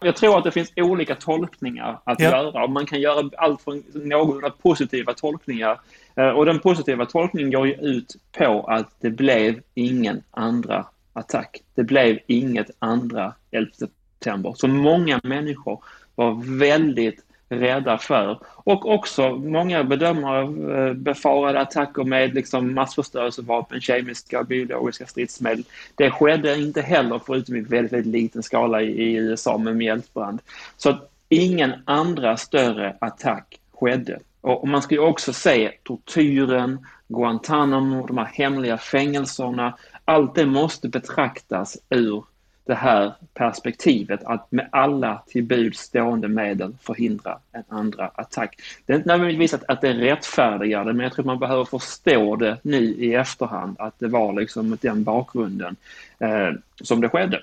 [0.00, 2.30] Jag tror att det finns olika tolkningar att ja.
[2.30, 5.80] göra och man kan göra allt från någorlunda positiva tolkningar
[6.16, 11.62] eh, och den positiva tolkningen går ju ut på att det blev ingen andra attack.
[11.74, 14.54] Det blev inget andra 11 september.
[14.56, 18.38] Så många människor var väldigt rädda för.
[18.44, 20.42] Och också många bedömare
[20.88, 25.64] eh, befarade attacker med liksom massförstörelsevapen, kemiska och biologiska stridsmedel.
[25.94, 30.40] Det skedde inte heller, förutom i väldigt, väldigt liten skala i, i USA med mjältbrand.
[30.76, 34.18] Så att ingen andra större attack skedde.
[34.40, 39.78] Och man ska ju också se tortyren, Guantanamo, de här hemliga fängelserna.
[40.04, 42.24] Allt det måste betraktas ur
[42.66, 48.60] det här perspektivet att med alla till stående medel förhindra en andra attack.
[48.86, 52.36] Det är inte nödvändigtvis att, att det rättfärdigar det, men jag tror man behöver förstå
[52.36, 55.76] det nu i efterhand, att det var liksom mot den bakgrunden
[56.18, 56.50] eh,
[56.82, 57.42] som det skedde.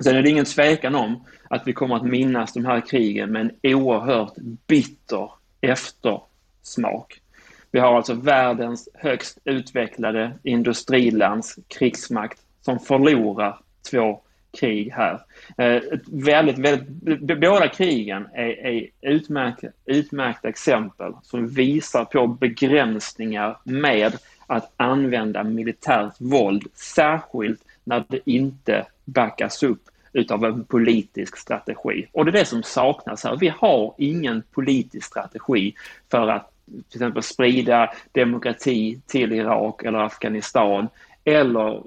[0.00, 3.42] Sen är det ingen tvekan om att vi kommer att minnas de här krigen med
[3.42, 4.34] en oerhört
[4.66, 7.20] bitter eftersmak.
[7.70, 13.58] Vi har alltså världens högst utvecklade industrilands krigsmakt som förlorar
[13.90, 14.20] två
[14.52, 15.20] krig här.
[15.56, 24.18] Eh, väldigt, väldigt, båda krigen är, är utmärkta, utmärkta exempel som visar på begränsningar med
[24.46, 29.82] att använda militärt våld, särskilt när det inte backas upp
[30.12, 32.06] utav en politisk strategi.
[32.12, 33.36] Och det är det som saknas här.
[33.36, 35.74] Vi har ingen politisk strategi
[36.10, 40.88] för att till exempel sprida demokrati till Irak eller Afghanistan
[41.34, 41.82] eller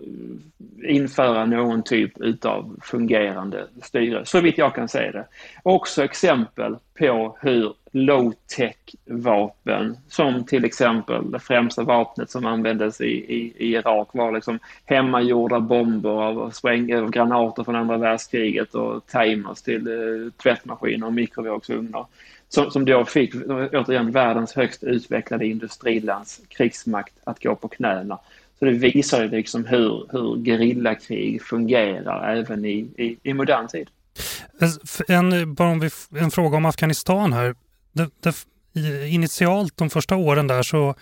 [0.84, 5.26] införa någon typ utav fungerande styre, så vitt jag kan se det.
[5.64, 13.06] Också exempel på hur low-tech vapen, som till exempel det främsta vapnet som användes i,
[13.06, 19.62] i, i Irak var liksom hemmagjorda bomber av spräng, granater från andra världskriget och timers
[19.62, 22.06] till eh, tvättmaskiner och mikrovågsugnar.
[22.50, 23.36] Som, som då fick,
[23.74, 28.20] återigen, världens högst utvecklade industrilands krigsmakt att gå på knäna.
[28.62, 33.89] Så det visar ju liksom hur, hur gerillakrig fungerar även i, i, i modern tid.
[35.08, 37.56] En, bara om vi, en fråga om Afghanistan här.
[37.91, 40.95] Det, det, initialt de första åren där så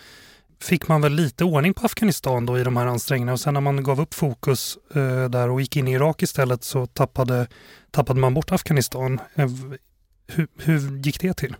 [0.62, 3.62] fick man väl lite ordning på Afghanistan då i de här ansträngningarna och sen när
[3.62, 7.48] man gav upp fokus eh, där och gick in i Irak istället så tappade,
[7.92, 9.20] tappade man bort Afghanistan.
[9.36, 9.50] Eh,
[10.28, 11.56] hur, hur gick det till?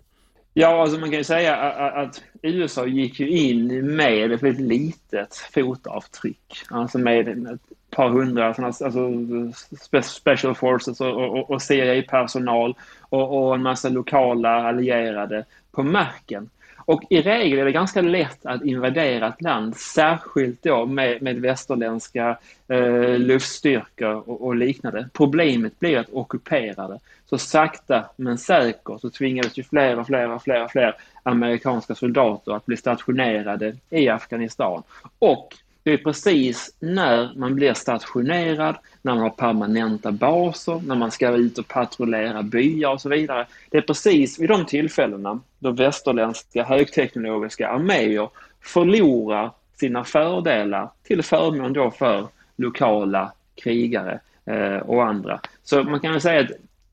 [0.54, 5.36] Ja, alltså man kan ju säga att USA gick ju in med ett väldigt litet
[5.36, 6.56] fotavtryck.
[6.70, 7.60] Alltså med ett
[7.90, 9.12] par hundra alltså
[10.02, 16.50] special forces och, och, och CIA-personal och, och en massa lokala allierade på marken.
[16.90, 21.40] Och i regel är det ganska lätt att invadera ett land, särskilt då med, med
[21.40, 25.08] västerländska eh, luftstyrkor och, och, liknande.
[25.12, 26.98] Problemet blir att ockupera det.
[27.30, 31.94] Så sakta men säkert så tvingades ju fler och fler och fler och fler amerikanska
[31.94, 34.82] soldater att bli stationerade i Afghanistan.
[35.18, 41.10] Och det är precis när man blir stationerad, när man har permanenta baser, när man
[41.10, 43.46] ska ut och patrullera byar och så vidare.
[43.70, 48.28] Det är precis vid de tillfällena då västerländska högteknologiska arméer
[48.60, 55.40] förlorar sina fördelar till förmån då för lokala krigare eh, och andra.
[55.62, 56.50] Så man kan väl säga att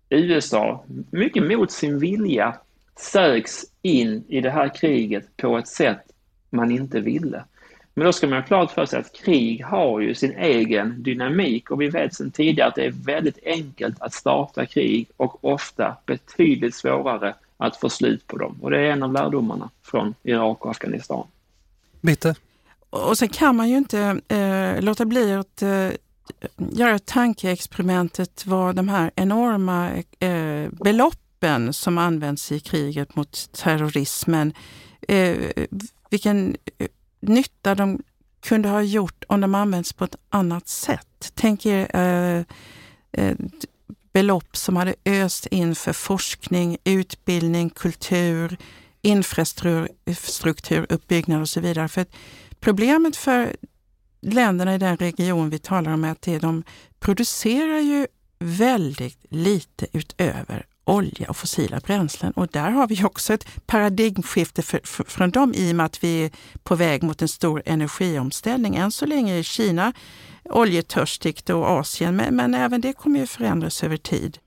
[0.09, 2.55] USA, mycket mot sin vilja,
[2.95, 6.03] söks in i det här kriget på ett sätt
[6.49, 7.43] man inte ville.
[7.93, 11.71] Men då ska man ha klart för sig att krig har ju sin egen dynamik
[11.71, 15.97] och vi vet sedan tidigare att det är väldigt enkelt att starta krig och ofta
[16.05, 18.57] betydligt svårare att få slut på dem.
[18.61, 21.27] Och det är en av lärdomarna från Irak och Afghanistan.
[22.01, 22.35] Bitte.
[22.89, 25.89] Och sen kan man ju inte eh, låta bli att eh,
[26.57, 34.53] göra tankeexperimentet vad de här enorma eh, beloppen som används i kriget mot terrorismen,
[35.07, 35.37] eh,
[36.09, 36.87] vilken eh,
[37.19, 38.01] nytta de
[38.41, 41.31] kunde ha gjort om de används på ett annat sätt.
[41.33, 42.43] Tänk er eh,
[43.11, 43.35] eh,
[44.13, 48.57] belopp som hade öst in för forskning, utbildning, kultur,
[49.01, 51.87] infrastrukturuppbyggnad och så vidare.
[51.87, 52.05] För
[52.59, 53.55] problemet för
[54.21, 56.63] länderna i den region vi talar om är att de
[56.99, 58.08] producerar ju
[58.39, 62.32] väldigt lite utöver olja och fossila bränslen.
[62.32, 66.03] Och där har vi också ett paradigmskifte för, för, från dem i och med att
[66.03, 66.32] vi är
[66.63, 68.75] på väg mot en stor energiomställning.
[68.75, 69.93] Än så länge är Kina
[70.43, 74.38] oljetörstigt och Asien, men, men även det kommer ju förändras över tid.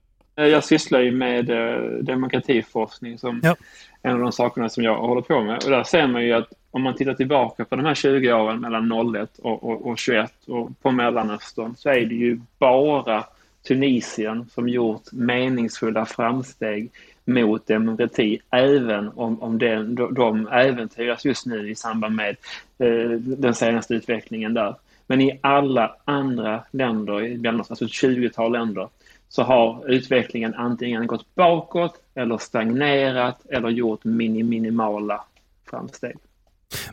[0.46, 3.56] Jag sysslar ju med eh, demokratiforskning som ja.
[4.02, 5.64] en av de sakerna som jag håller på med.
[5.64, 8.60] Och där ser man ju att om man tittar tillbaka på de här 20 åren
[8.60, 13.24] mellan 01 och, och, och 21 och på Mellanöstern så är det ju bara
[13.68, 16.90] Tunisien som gjort meningsfulla framsteg
[17.24, 22.36] mot demokrati, även om, om den, de äventyras just nu i samband med
[22.78, 24.74] eh, den senaste utvecklingen där.
[25.06, 28.88] Men i alla andra länder, alltså ett 20-tal länder,
[29.30, 35.24] så har utvecklingen antingen gått bakåt eller stagnerat eller gjort minimala
[35.70, 36.16] framsteg.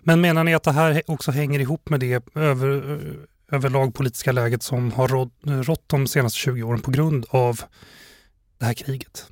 [0.01, 2.99] Men menar ni att det här också hänger ihop med det över,
[3.51, 5.07] överlag politiska läget som har
[5.63, 7.61] rått de senaste 20 åren på grund av
[8.59, 9.27] det här kriget?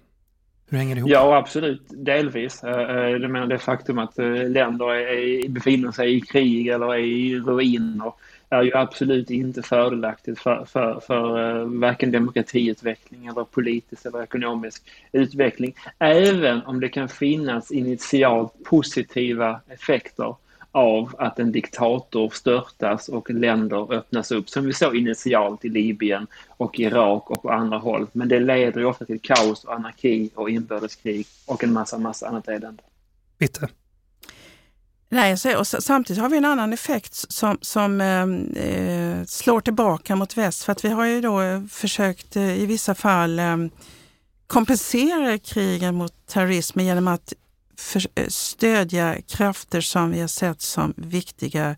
[0.69, 1.11] Hur hänger det ihop?
[1.11, 1.83] Ja, absolut.
[1.89, 2.63] Delvis.
[2.63, 6.93] Eh, eh, jag menar det faktum att eh, länder är, befinner sig i krig eller
[6.93, 8.13] är i ruiner
[8.57, 14.83] är ju absolut inte fördelaktigt för, för, för eh, varken demokratiutveckling eller politisk eller ekonomisk
[15.11, 15.75] utveckling.
[15.99, 20.35] Även om det kan finnas initialt positiva effekter
[20.75, 26.27] av att en diktator störtas och länder öppnas upp, som vi såg initialt i Libyen
[26.47, 28.07] och Irak och på andra håll.
[28.11, 32.27] Men det leder ju ofta till kaos, och anarki och inbördeskrig och en massa, massa
[32.27, 32.83] annat elände.
[33.37, 33.67] Bitte.
[35.09, 40.37] Nej, och samtidigt har vi en annan effekt som, som ehm, eh, slår tillbaka mot
[40.37, 40.63] väst.
[40.63, 43.57] För att vi har ju då eh, försökt eh, i vissa fall eh,
[44.47, 47.33] kompensera krigen mot terrorism genom att
[47.77, 51.75] för, eh, stödja krafter som vi har sett som viktiga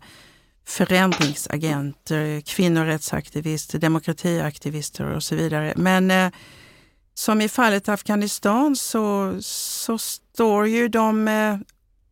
[0.66, 5.72] förändringsagenter, kvinnorättsaktivister, demokratiaktivister och så vidare.
[5.76, 6.30] Men eh,
[7.14, 11.56] som i fallet Afghanistan så, så står ju de eh,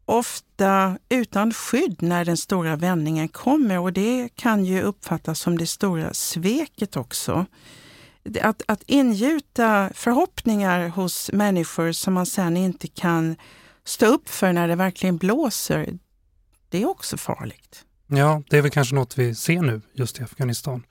[0.06, 5.66] ofta utan skydd när den stora vändningen kommer och det kan ju uppfattas som det
[5.66, 7.46] stora sveket också.
[8.42, 13.36] Att, att ingjuta förhoppningar hos människor som man sen inte kan
[13.84, 15.98] stå upp för när det verkligen blåser,
[16.68, 17.84] det är också farligt.
[18.06, 20.82] Ja, det är väl kanske något vi ser nu just i Afghanistan.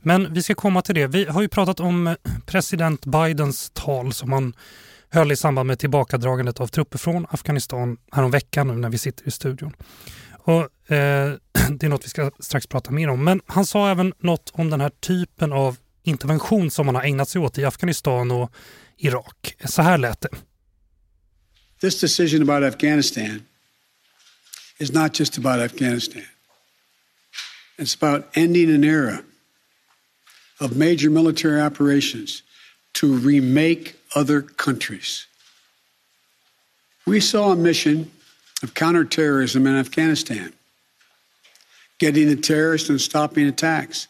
[0.00, 1.06] Men vi ska komma till det.
[1.06, 2.14] Vi har ju pratat om eh,
[2.46, 4.54] president Bidens tal som han
[5.10, 9.30] höll i samband med tillbakadragandet av trupper från Afghanistan häromveckan nu när vi sitter i
[9.30, 9.76] studion.
[10.44, 11.34] Och, eh,
[11.70, 13.24] det är något vi ska strax prata mer om.
[13.24, 17.28] Men han sa även något om den här typen av intervention som man har ägnat
[17.28, 18.52] sig åt i Afghanistan och
[18.98, 19.56] Irak.
[19.64, 20.28] Så här lät det.
[21.80, 23.42] This decision about Afghanistan
[24.78, 26.22] is not just about Afghanistan.
[27.78, 29.18] It's about ending an era
[30.60, 32.42] of major military operations
[32.92, 35.26] to remake other countries.
[37.06, 38.10] We saw a mission
[38.62, 40.52] of counterterrorism in Afghanistan,
[41.98, 44.08] getting the terrorists and stopping attacks,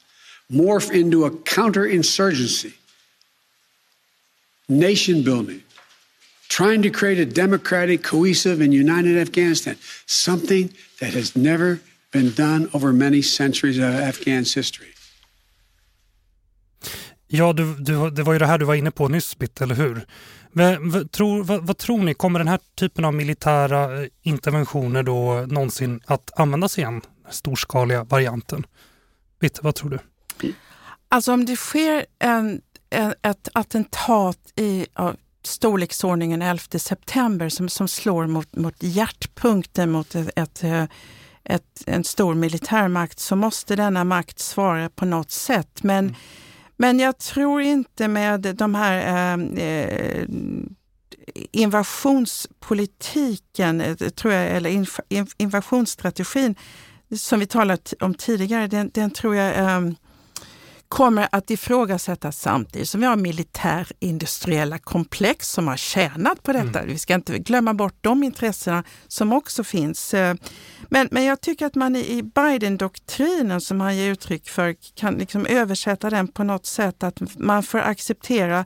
[0.50, 2.74] morph into a counterinsurgency,
[4.68, 5.62] nation building,
[6.48, 9.76] trying to create a democratic, cohesive, and united Afghanistan,
[10.06, 11.80] something that has never
[12.12, 14.93] been done over many centuries of Afghan's history.
[17.36, 19.74] Ja, du, du, det var ju det här du var inne på nyss, Bitt, eller
[19.74, 20.06] hur?
[20.52, 25.02] Men, vad, tror, vad, vad, tror ni, kommer den här typen av militära eh, interventioner
[25.02, 27.00] då någonsin att användas igen?
[27.22, 28.66] Den storskaliga varianten.
[29.40, 29.98] Bitt, vad tror du?
[31.08, 32.60] Alltså om det sker en,
[32.90, 40.14] en ett attentat i ja, storleksordningen 11 september som, som slår mot, mot hjärtpunkten mot
[40.14, 40.84] ett, ett, eh,
[41.44, 45.82] ett, en stor militärmakt så måste denna makt svara på något sätt.
[45.82, 46.14] Men mm
[46.76, 50.26] men jag tror inte med de här eh, eh
[51.52, 54.86] invasionspolitiken, eh, tror jag, eller inv
[55.36, 56.54] invasionsstrategin
[57.16, 59.80] som vi talat om tidigare, den, den tror jag eh,
[60.94, 66.78] kommer att ifrågasättas samtidigt som vi har militärindustriella komplex som har tjänat på detta.
[66.78, 66.86] Mm.
[66.86, 70.14] Vi ska inte glömma bort de intressena som också finns.
[70.14, 70.34] Eh,
[70.88, 75.46] men, men jag tycker att man i Biden-doktrinen som han ger uttryck för kan liksom
[75.46, 78.64] översätta den på något sätt att man får acceptera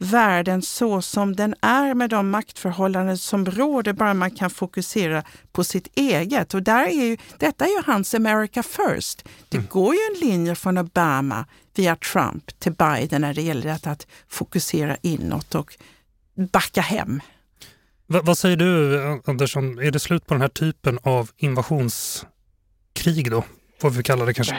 [0.00, 5.64] världen så som den är med de maktförhållanden som råder, bara man kan fokusera på
[5.64, 6.54] sitt eget.
[6.54, 9.24] Och där är ju, detta är ju hans America first.
[9.48, 9.68] Det mm.
[9.70, 14.06] går ju en linje från Obama via Trump till Biden när det gäller detta att
[14.28, 15.76] fokusera inåt och
[16.52, 17.20] backa hem.
[18.06, 23.44] V vad säger du Andersson, är det slut på den här typen av invasionskrig då?
[23.80, 24.56] Får vi kalla det kanske?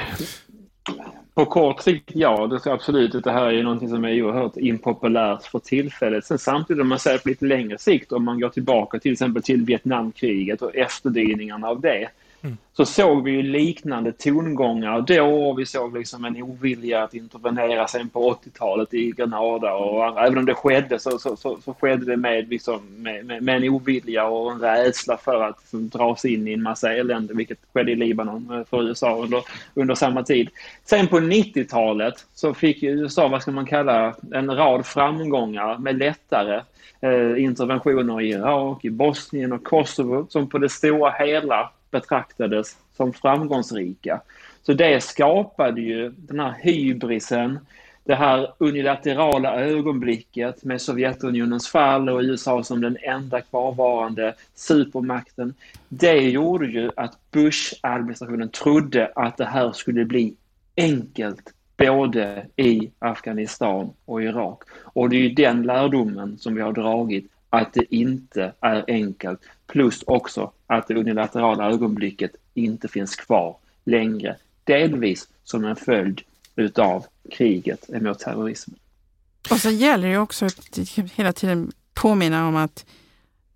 [1.34, 2.48] På kort sikt, ja.
[2.48, 6.26] Det är absolut att det här är ju någonting som är oerhört impopulärt för tillfället.
[6.26, 9.44] Sen samtidigt om man ser på lite längre sikt, om man går tillbaka till exempel
[9.44, 12.10] till Vietnamkriget och efterdyningarna av det,
[12.44, 12.58] Mm.
[12.74, 17.88] Så såg vi ju liknande tongångar då och vi såg liksom en ovilja att intervenera
[17.88, 22.06] sen på 80-talet i Granada och även om det skedde så, så, så, så skedde
[22.06, 26.26] det med, liksom, med, med, med, en ovilja och en rädsla för att liksom, dras
[26.26, 30.24] in i en massa elände vilket skedde i Libanon eh, för USA under, under samma
[30.24, 30.50] tid.
[30.86, 36.62] Sen på 90-talet så fick USA, vad ska man kalla, en rad framgångar med lättare
[37.02, 43.14] eh, interventioner i Irak, i Bosnien och Kosovo som på det stora hela betraktades som
[43.14, 44.22] framgångsrika.
[44.64, 47.60] Så det skapade ju den här hybrisen,
[48.04, 55.54] det här unilaterala ögonblicket med Sovjetunionens fall och USA som den enda kvarvarande supermakten.
[55.90, 60.36] Det gjorde ju att Bush-administrationen trodde att det här skulle bli
[60.78, 64.64] enkelt både i Afghanistan och Irak.
[64.84, 69.42] Och det är ju den lärdomen som vi har dragit att det inte är enkelt.
[69.68, 74.38] Plus också att det unilaterala ögonblicket inte finns kvar längre.
[74.64, 76.22] Delvis som en följd
[76.56, 78.80] utav kriget mot terrorismen.
[79.52, 80.80] Och så gäller det också att
[81.16, 82.86] hela tiden påminna om att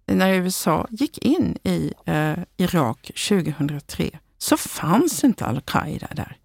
[0.06, 6.38] när USA gick in i eh, Irak 2003 så fanns inte al-Qaida där.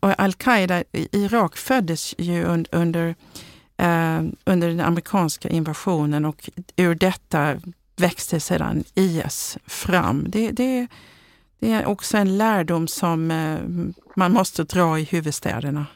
[0.00, 3.14] Al-Qaida i Irak föddes ju under, under
[3.78, 7.60] eh, under den amerikanska invasionen och ur detta
[7.96, 10.24] växte sedan IS fram.
[10.28, 10.86] Det, det,
[11.58, 13.58] det är också en lärdom som eh,
[14.16, 15.86] man måste dra i huvudstäderna.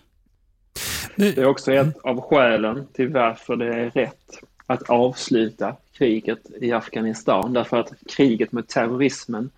[1.17, 6.73] Det är också ett av skälen till varför det är rätt att avsluta kriget i
[6.73, 7.53] Afghanistan.
[7.53, 9.51] Därför att kriget mot terrorismen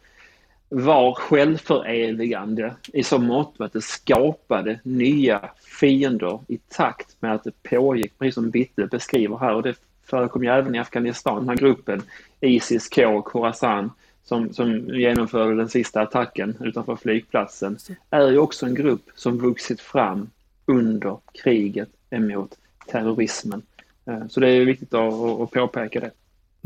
[0.76, 5.50] var självförevigande i så mått att det skapade nya
[5.80, 9.54] fiender i takt med att det pågick, precis som Bitte beskriver här.
[9.54, 12.02] Och det förekom ju även i Afghanistan, den här gruppen
[12.40, 13.90] Isis-K, Khorasan,
[14.24, 17.78] som, som genomförde den sista attacken utanför flygplatsen,
[18.10, 20.30] är ju också en grupp som vuxit fram
[20.66, 22.54] under kriget emot
[22.86, 23.62] terrorismen.
[24.06, 26.10] Eh, så det är viktigt att, att påpeka det.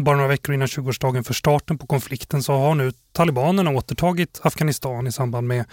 [0.00, 5.06] Bara några veckor innan 20-årsdagen för starten på konflikten så har nu talibanerna återtagit Afghanistan
[5.06, 5.64] i samband med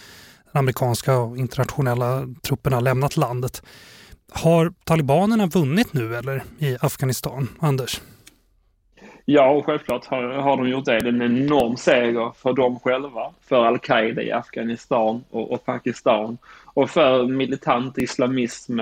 [0.52, 3.64] den amerikanska och internationella trupperna lämnat landet.
[4.32, 7.48] Har talibanerna vunnit nu eller i Afghanistan?
[7.60, 8.02] Anders?
[9.26, 11.00] Ja, och självklart har, har de gjort det.
[11.00, 16.38] Det är en enorm seger för dem själva, för al-Qaida i Afghanistan och, och, Pakistan
[16.66, 18.76] och för militant islamism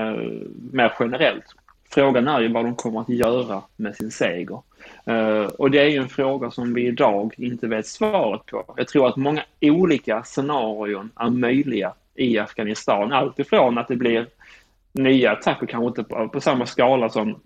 [0.71, 1.45] mer generellt.
[1.89, 4.61] Frågan är ju vad de kommer att göra med sin seger.
[5.05, 8.73] Eh, och det är ju en fråga som vi idag inte vet svaret på.
[8.77, 13.11] Jag tror att många olika scenarion är möjliga i Afghanistan.
[13.11, 14.27] Alltifrån att det blir
[14.91, 17.39] nya attacker, kanske inte på, på samma skala som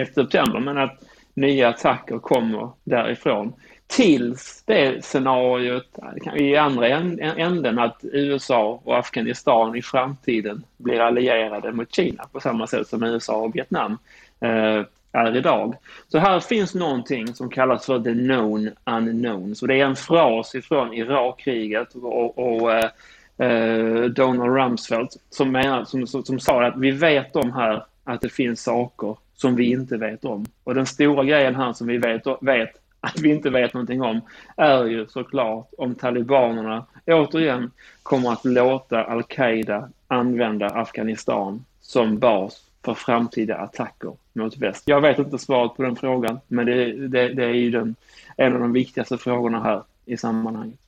[0.00, 1.02] efter september, men att
[1.34, 3.52] nya attacker kommer därifrån.
[3.86, 5.98] Tills det scenariot
[6.36, 12.66] i andra änden att USA och Afghanistan i framtiden blir allierade mot Kina på samma
[12.66, 13.98] sätt som USA och Vietnam
[14.40, 14.82] eh,
[15.12, 15.76] är idag.
[16.08, 19.54] Så här finns någonting som kallas för the known unknown.
[19.54, 22.90] Så det är en fras ifrån Irakkriget och, och eh,
[23.38, 28.20] eh, Donald Rumsfeld som, menar, som, som, som sa att vi vet om här att
[28.20, 30.46] det finns saker som vi inte vet om.
[30.64, 34.20] Och den stora grejen här som vi vet, vet att vi inte vet någonting om
[34.56, 37.70] är ju såklart om talibanerna återigen
[38.02, 44.82] kommer att låta al-Qaida använda Afghanistan som bas för framtida attacker mot väst.
[44.86, 47.94] Jag vet inte svaret på den frågan, men det, det, det är ju den,
[48.36, 50.78] en av de viktigaste frågorna här i sammanhanget.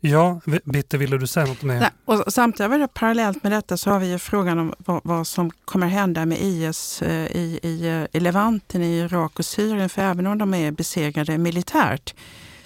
[0.00, 1.80] Ja, Bitte, ville du säga något mer?
[1.80, 5.50] Nej, och samtidigt parallellt med detta så har vi ju frågan om vad, vad som
[5.50, 9.88] kommer hända med IS eh, i, i, eh, i Levanten, i Irak och Syrien.
[9.88, 12.14] För även om de är besegrade militärt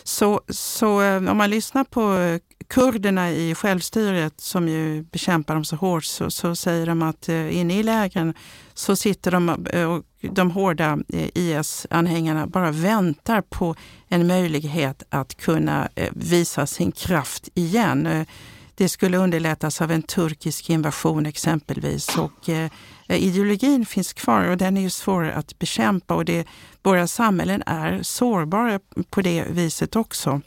[0.08, 2.38] så, så eh, om man lyssnar på
[2.68, 7.56] kurderna i självstyret som ju bekämpar dem så hårt så, så säger de att eh,
[7.56, 8.34] inne i lägren
[8.74, 10.98] så sitter de eh, och de hårda
[11.34, 13.74] IS-anhängarna bara väntar på
[14.08, 18.26] en möjlighet att kunna visa sin kraft igen.
[18.74, 22.18] Det skulle underlättas av en turkisk invasion exempelvis.
[22.18, 22.70] Och, eh,
[23.16, 26.46] ideologin finns kvar och den är ju svår att bekämpa och det,
[26.82, 28.80] våra samhällen är sårbara
[29.10, 30.40] på det viset också.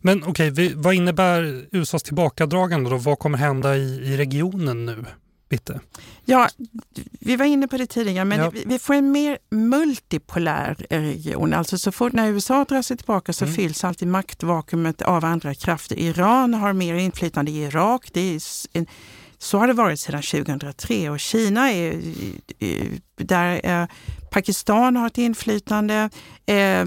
[0.00, 2.96] Men okej, okay, vad innebär USAs tillbakadragande då?
[2.96, 5.04] Vad kommer hända i, i regionen nu?
[5.48, 5.80] Bitte?
[6.24, 6.48] Ja,
[7.20, 8.52] vi var inne på det tidigare, men ja.
[8.66, 11.54] vi får en mer multipolär region.
[11.54, 13.56] Alltså så fort när USA drar sig tillbaka så mm.
[13.56, 15.98] fylls alltid maktvakuumet av andra krafter.
[15.98, 18.08] Iran har mer inflytande i Irak.
[18.12, 18.40] Det är
[18.72, 18.86] en,
[19.46, 22.00] så har det varit sedan 2003 och Kina är
[23.16, 23.60] där.
[23.66, 23.86] Eh,
[24.30, 26.10] Pakistan har ett inflytande
[26.46, 26.84] eh,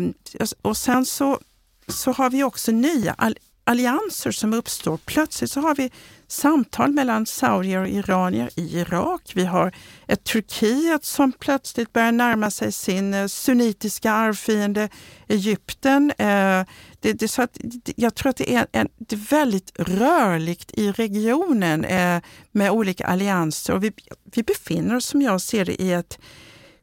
[0.62, 1.40] och sen så,
[1.88, 3.16] så har vi också nya
[3.64, 4.98] allianser som uppstår.
[5.06, 5.92] Plötsligt så har vi
[6.32, 9.32] samtal mellan saudier och iranier i Irak.
[9.36, 9.72] Vi har
[10.08, 14.90] ett Turkiet som plötsligt börjar närma sig sin eh, sunnitiska arvfiende
[15.28, 16.12] Egypten.
[16.12, 16.66] Eh,
[17.00, 17.58] det, det, så att,
[17.96, 22.22] jag tror att det är, en, det är väldigt rörligt i regionen eh,
[22.52, 23.92] med olika allianser och vi,
[24.36, 26.20] vi befinner oss som jag ser det i ett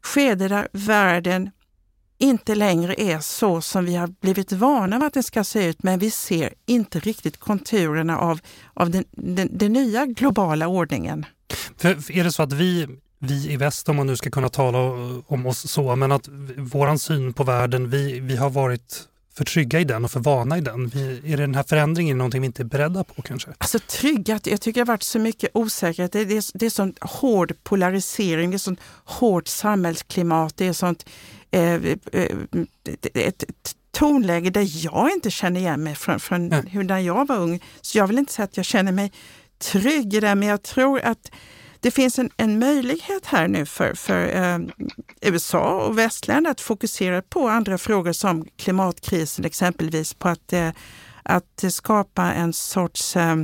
[0.01, 1.49] skede där världen
[2.17, 5.83] inte längre är så som vi har blivit vana vid att den ska se ut,
[5.83, 8.39] men vi ser inte riktigt konturerna av,
[8.73, 11.25] av den, den, den nya globala ordningen.
[11.77, 12.87] För är det så att vi,
[13.19, 14.77] vi i väst, om man nu ska kunna tala
[15.27, 19.07] om oss så, men att våran syn på världen, vi, vi har varit
[19.37, 20.87] för trygga i den och för vana i den?
[20.87, 23.49] Vi, är den här förändringen någonting vi inte är beredda på kanske?
[23.57, 26.11] Alltså trygga, jag tycker det har varit så mycket osäkerhet.
[26.11, 30.73] Det, det, är, det är sån hård polarisering, det är sånt hårt samhällsklimat, det är
[30.73, 31.05] sånt
[33.13, 33.43] ett
[33.91, 36.65] tonläge där jag inte känner igen mig från, från mm.
[36.67, 37.63] hur när jag var ung.
[37.81, 39.11] Så jag vill inte säga att jag känner mig
[39.57, 41.31] trygg i det, men jag tror att
[41.79, 44.59] det finns en, en möjlighet här nu för, för eh,
[45.21, 50.69] USA och västländer att fokusera på andra frågor som klimatkrisen exempelvis, på att, eh,
[51.23, 53.35] att skapa en sorts eh,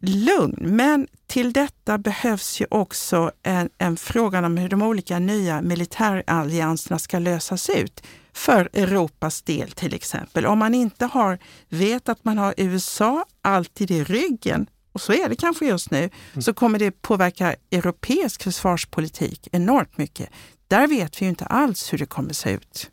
[0.00, 0.56] lugn.
[0.60, 6.98] Men till detta behövs ju också en, en frågan om hur de olika nya militärallianserna
[6.98, 10.46] ska lösas ut för Europas del till exempel.
[10.46, 15.28] Om man inte har, vet att man har USA alltid i ryggen, och så är
[15.28, 16.42] det kanske just nu, mm.
[16.42, 20.28] så kommer det påverka europeisk försvarspolitik enormt mycket.
[20.68, 22.90] Där vet vi ju inte alls hur det kommer se ut.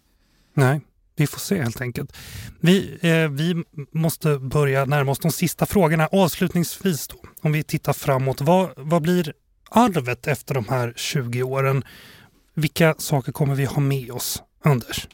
[0.54, 0.82] Nej.
[1.16, 2.18] Vi får se helt enkelt.
[2.60, 6.08] Vi, eh, vi måste börja närma oss de sista frågorna.
[6.12, 8.42] Avslutningsvis då, om vi tittar framåt.
[8.42, 9.34] Vad, vad blir
[9.70, 11.84] arvet efter de här 20 åren?
[12.54, 14.44] Vilka saker kommer vi ha med oss?
[14.64, 15.08] Anders?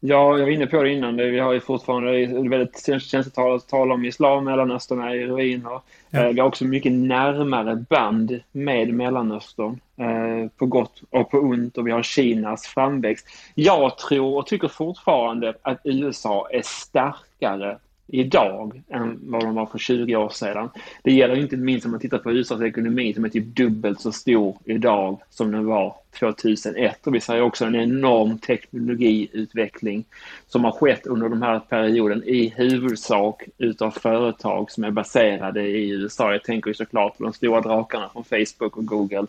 [0.00, 1.16] Ja, jag var inne på det innan.
[1.16, 5.80] Vi har ju fortfarande väldigt känsligt att tala om islam, Mellanöstern är i ruiner.
[6.10, 6.20] Ja.
[6.20, 11.78] Eh, vi har också mycket närmare band med Mellanöstern eh, på gott och på ont
[11.78, 13.26] och vi har Kinas framväxt.
[13.54, 17.78] Jag tror och tycker fortfarande att USA är starkare
[18.12, 20.68] idag än vad de var för 20 år sedan.
[21.02, 24.12] Det gäller inte minst om man tittar på USAs ekonomi som är typ dubbelt så
[24.12, 27.06] stor idag som den var 2001.
[27.06, 30.04] Och vi ser också en enorm teknologiutveckling
[30.46, 35.90] som har skett under den här perioden i huvudsak utav företag som är baserade i
[35.90, 36.32] USA.
[36.32, 39.26] Jag tänker ju såklart på de stora drakarna från Facebook och Google,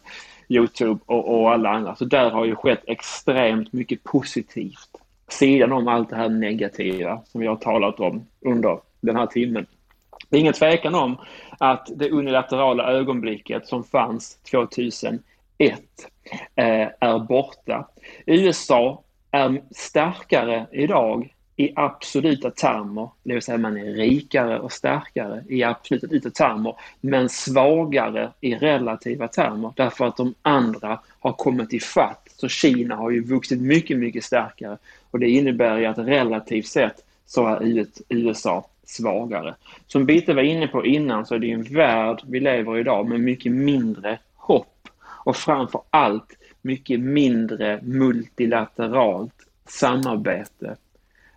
[0.48, 1.96] Youtube och, och alla andra.
[1.96, 5.03] Så där har ju skett extremt mycket positivt
[5.34, 9.66] sidan om allt det här negativa som vi har talat om under den här timmen.
[10.30, 11.18] Det är ingen tvekan om
[11.60, 15.22] att det unilaterala ögonblicket som fanns 2001
[16.56, 17.88] eh, är borta.
[18.26, 25.44] USA är starkare idag i absoluta termer, det vill säga man är rikare och starkare
[25.50, 31.80] i absoluta termer, men svagare i relativa termer därför att de andra har kommit i
[31.80, 32.30] fatt.
[32.36, 34.78] Så Kina har ju vuxit mycket, mycket starkare
[35.12, 39.56] och det innebär ju att relativt sett så är USA svagare.
[39.88, 42.80] Som Bitte var inne på innan så är det ju en värld vi lever i
[42.80, 49.34] idag med mycket mindre hopp och framför allt mycket mindre multilateralt
[49.68, 50.76] samarbete.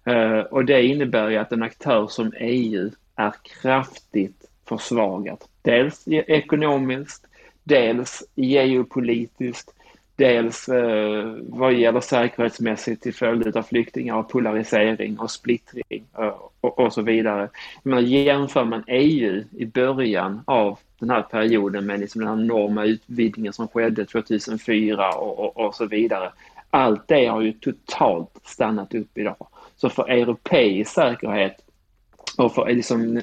[0.07, 3.33] Eh, och det innebär ju att en aktör som EU är
[3.63, 5.49] kraftigt försvagat.
[5.63, 7.27] Dels e- ekonomiskt,
[7.65, 9.71] dels geopolitiskt,
[10.17, 16.79] dels eh, vad gäller säkerhetsmässigt till följd av flyktingar och polarisering och splittring eh, och,
[16.79, 17.49] och, så vidare.
[17.83, 22.85] Men jämför man EU i början av den här perioden med liksom den här enorma
[22.85, 26.33] utvidgningen som skedde 2004 och, och, och så vidare.
[26.71, 29.47] Allt det har ju totalt stannat upp idag.
[29.77, 31.67] Så för europeisk säkerhet
[32.37, 33.21] och för liksom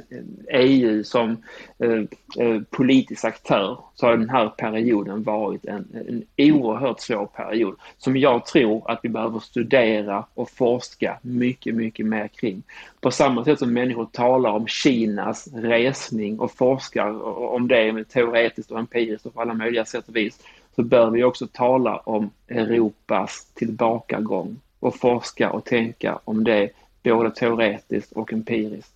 [0.50, 1.38] EU som
[1.80, 7.76] eh, eh, politisk aktör så har den här perioden varit en, en oerhört svår period
[7.98, 12.64] som jag tror att vi behöver studera och forska mycket, mycket mer kring.
[13.02, 17.24] På samma sätt som människor talar om Kinas resning och forskar
[17.54, 20.40] om det teoretiskt och empiriskt och på alla möjliga sätt och vis
[20.76, 26.70] så bör vi också tala om Europas tillbakagång och forska och tänka om det
[27.04, 28.92] både teoretiskt och empiriskt.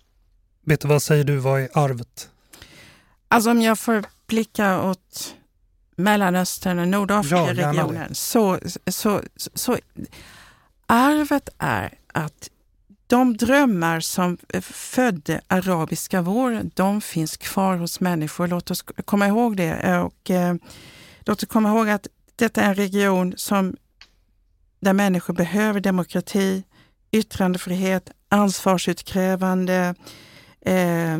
[0.62, 2.30] Vet du vad säger du, vad är arvet?
[3.28, 5.34] Alltså om jag får blicka åt
[5.96, 9.22] Mellanöstern och Nordafrika-regionen ja, så, så,
[9.54, 9.76] så
[10.86, 12.50] arvet är att
[13.06, 18.46] de drömmar som födde arabiska våren, de finns kvar hos människor.
[18.46, 19.98] Låt oss komma ihåg det.
[19.98, 20.54] Och, eh,
[21.20, 23.76] låt oss komma ihåg att detta är en region som,
[24.80, 26.64] där människor behöver demokrati,
[27.12, 29.94] yttrandefrihet, ansvarsutkrävande,
[30.60, 31.18] Eh,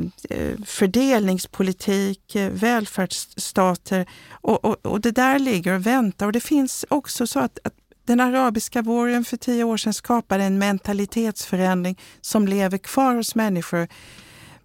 [0.64, 6.26] fördelningspolitik, eh, välfärdsstater och, och, och, det där ligger och väntar.
[6.26, 7.74] Och det finns också så att, att
[8.06, 13.88] den arabiska våren för tio år sedan skapade en mentalitetsförändring som lever kvar hos människor.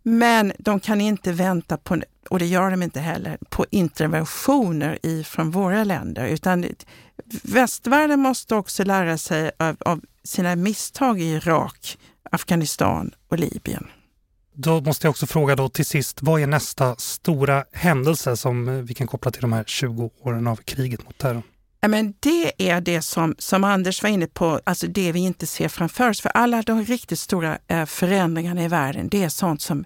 [0.03, 5.51] Men de kan inte vänta på, och det gör de inte heller, på interventioner ifrån
[5.51, 6.27] våra länder.
[6.27, 6.65] Utan
[7.43, 11.97] västvärlden måste också lära sig av, av sina misstag i Irak,
[12.31, 13.87] Afghanistan och Libyen.
[14.55, 18.73] Då måste jag också fråga då till sist, vad är nästa stora händelse som eh,
[18.75, 21.43] vi kan koppla till de här 20 åren av kriget mot terrorn?
[21.83, 25.47] Ja, men det är det som, som Anders var inne på, alltså det vi inte
[25.47, 26.21] ser framför oss.
[26.21, 29.85] För alla de riktigt stora eh, förändringarna i världen, det är sånt som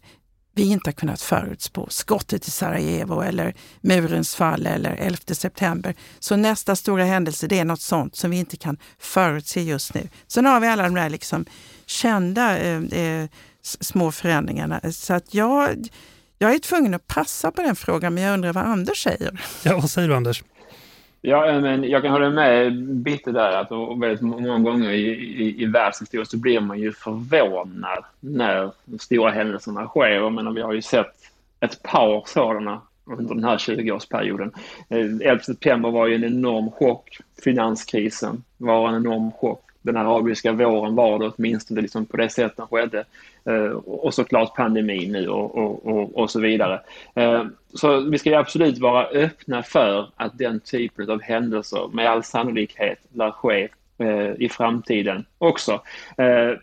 [0.56, 1.88] vi inte har kunnat förutspå.
[1.90, 5.96] Skottet i Sarajevo eller murens fall eller 11 september.
[6.20, 10.10] Så nästa stora händelse, det är något sånt som vi inte kan förutse just nu.
[10.28, 11.46] Sen har vi alla de där liksom
[11.86, 13.30] kända eh, eh
[13.80, 14.82] små förändringarna.
[14.92, 15.88] Så att jag,
[16.38, 19.42] jag är tvungen att passa på den frågan, men jag undrar vad Anders säger.
[19.64, 20.44] Ja, vad säger du Anders?
[21.22, 25.08] Ja, men jag kan hålla med Bitte där att väldigt många gånger i,
[25.44, 30.10] i, i världshistorien så blir man ju förvånad när de stora händelserna sker.
[30.10, 31.16] Jag menar, vi har ju sett
[31.60, 34.52] ett par sådana under den här 20-årsperioden.
[34.90, 37.18] 11 eh, september var ju en enorm chock.
[37.44, 42.58] Finanskrisen var en enorm chock den arabiska våren var det åtminstone liksom på det sättet
[42.58, 43.06] den skedde.
[43.46, 46.82] Eh, och såklart pandemin nu och, och, och, och, så vidare.
[47.16, 52.24] Eh, så vi ska absolut vara öppna för att den typen av händelser med all
[52.24, 53.68] sannolikhet lär ske
[53.98, 55.72] eh, i framtiden också.
[56.18, 56.58] Eh,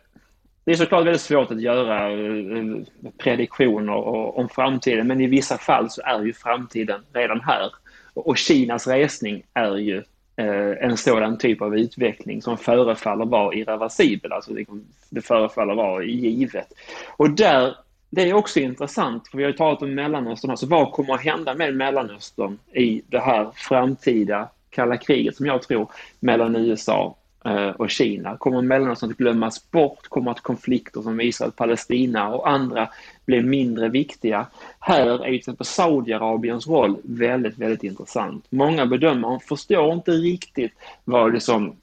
[0.64, 2.76] det är såklart väldigt svårt att göra eh,
[3.18, 3.94] prediktioner
[4.38, 7.72] om framtiden men i vissa fall så är ju framtiden redan här.
[8.14, 10.02] Och Kinas resning är ju
[10.36, 16.04] Eh, en sådan typ av utveckling som förefaller vara irreversibel, alltså liksom, det förefaller vara
[16.04, 16.68] givet.
[17.16, 17.76] Och där,
[18.10, 21.24] det är också intressant, för vi har ju talat om Mellanöstern, alltså vad kommer att
[21.24, 27.68] hända med Mellanöstern i det här framtida kalla kriget som jag tror mellan USA Eh,
[27.68, 28.36] och Kina?
[28.36, 30.08] Kommer Mellanöstern att glömmas bort?
[30.08, 32.88] Kommer att konflikter som Israel-Palestina och andra
[33.26, 34.46] bli mindre viktiga?
[34.78, 38.46] Här är till exempel Saudiarabiens roll väldigt, väldigt intressant.
[38.50, 40.72] Många bedömare förstår inte riktigt
[41.04, 41.76] vad det som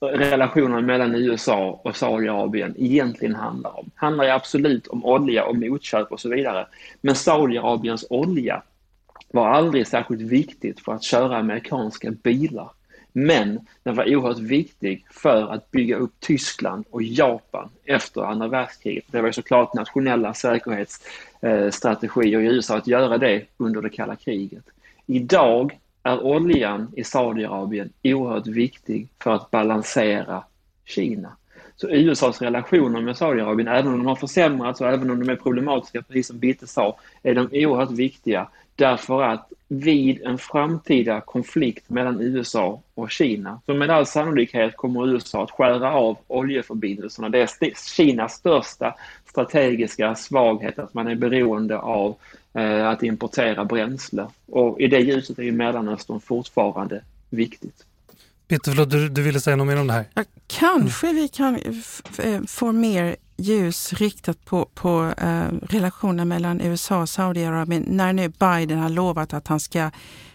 [0.00, 3.90] relationen mellan USA och Saudiarabien egentligen handlar om.
[3.94, 6.66] handlar ju absolut om olja och motköp och så vidare.
[7.00, 8.62] Men Saudiarabiens olja
[9.32, 12.70] var aldrig särskilt viktigt för att köra amerikanska bilar.
[13.18, 19.04] Men den var oerhört viktig för att bygga upp Tyskland och Japan efter andra världskriget.
[19.10, 24.64] Det var såklart nationella säkerhetsstrategier i USA att göra det under det kalla kriget.
[25.06, 30.44] Idag är oljan i Saudiarabien oerhört viktig för att balansera
[30.84, 31.36] Kina.
[31.76, 35.36] Så USAs relationer med Saudiarabien, även om de har försämrats och även om de är
[35.36, 41.90] problematiska, precis som Bitte sa, är de oerhört viktiga därför att vid en framtida konflikt
[41.90, 47.28] mellan USA och Kina, så med all sannolikhet kommer USA att skära av oljeförbindelserna.
[47.28, 48.94] Det är Kinas största
[49.26, 52.16] strategiska svaghet, att man är beroende av
[52.54, 54.26] eh, att importera bränsle.
[54.46, 57.84] Och i det ljuset är ju Mellanöstern fortfarande viktigt.
[58.48, 60.04] Peter, förlåt, du, du ville säga något mer om det här?
[60.14, 61.56] Ja, kanske vi kan
[62.22, 68.28] eh, få mer ljus riktat på, på eh, relationen mellan USA och Saudiarabien när nu
[68.28, 69.90] Biden har lovat att han ska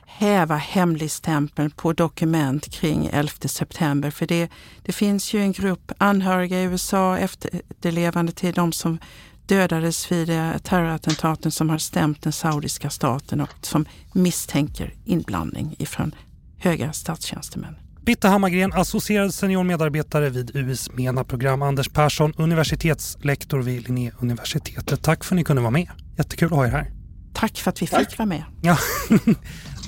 [0.06, 4.12] häva hemligstämpeln på dokument kring 11 september.
[4.12, 4.50] För det,
[4.84, 9.00] det finns ju en grupp anhöriga i USA, efterlevande till de som
[9.46, 16.16] dödades vid eh, terrorattentaten som har stämt den saudiska staten och som misstänker inblandning ifrån
[16.58, 17.81] höga statstjänstemän.
[18.06, 21.62] Bitta Hammargren, associerad senior medarbetare vid UIs MENA-program.
[21.62, 25.02] Anders Persson, universitetslektor vid Linnéuniversitetet.
[25.02, 25.88] Tack för att ni kunde vara med.
[26.18, 26.92] Jättekul att ha er här.
[27.34, 28.44] Tack för att vi fick vara med.
[28.62, 28.78] Ja,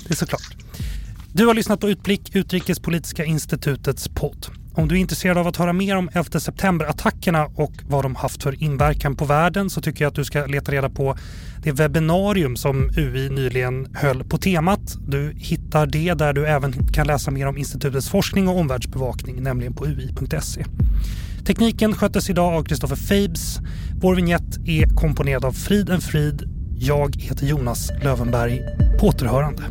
[0.08, 0.56] det är såklart.
[1.32, 4.46] Du har lyssnat på Utblick, Utrikespolitiska institutets podd.
[4.76, 8.42] Om du är intresserad av att höra mer om 11 september-attackerna och vad de haft
[8.42, 11.16] för inverkan på världen så tycker jag att du ska leta reda på
[11.62, 14.96] det webbinarium som UI nyligen höll på temat.
[15.06, 19.74] Du hittar det där du även kan läsa mer om institutets forskning och omvärldsbevakning, nämligen
[19.74, 20.64] på ui.se.
[21.46, 23.58] Tekniken sköttes idag av Kristoffer Fabes.
[24.00, 26.42] Vår vignett är komponerad av Frid en Frid.
[26.78, 28.62] Jag heter Jonas Lövenberg.
[29.00, 29.62] På återhörande.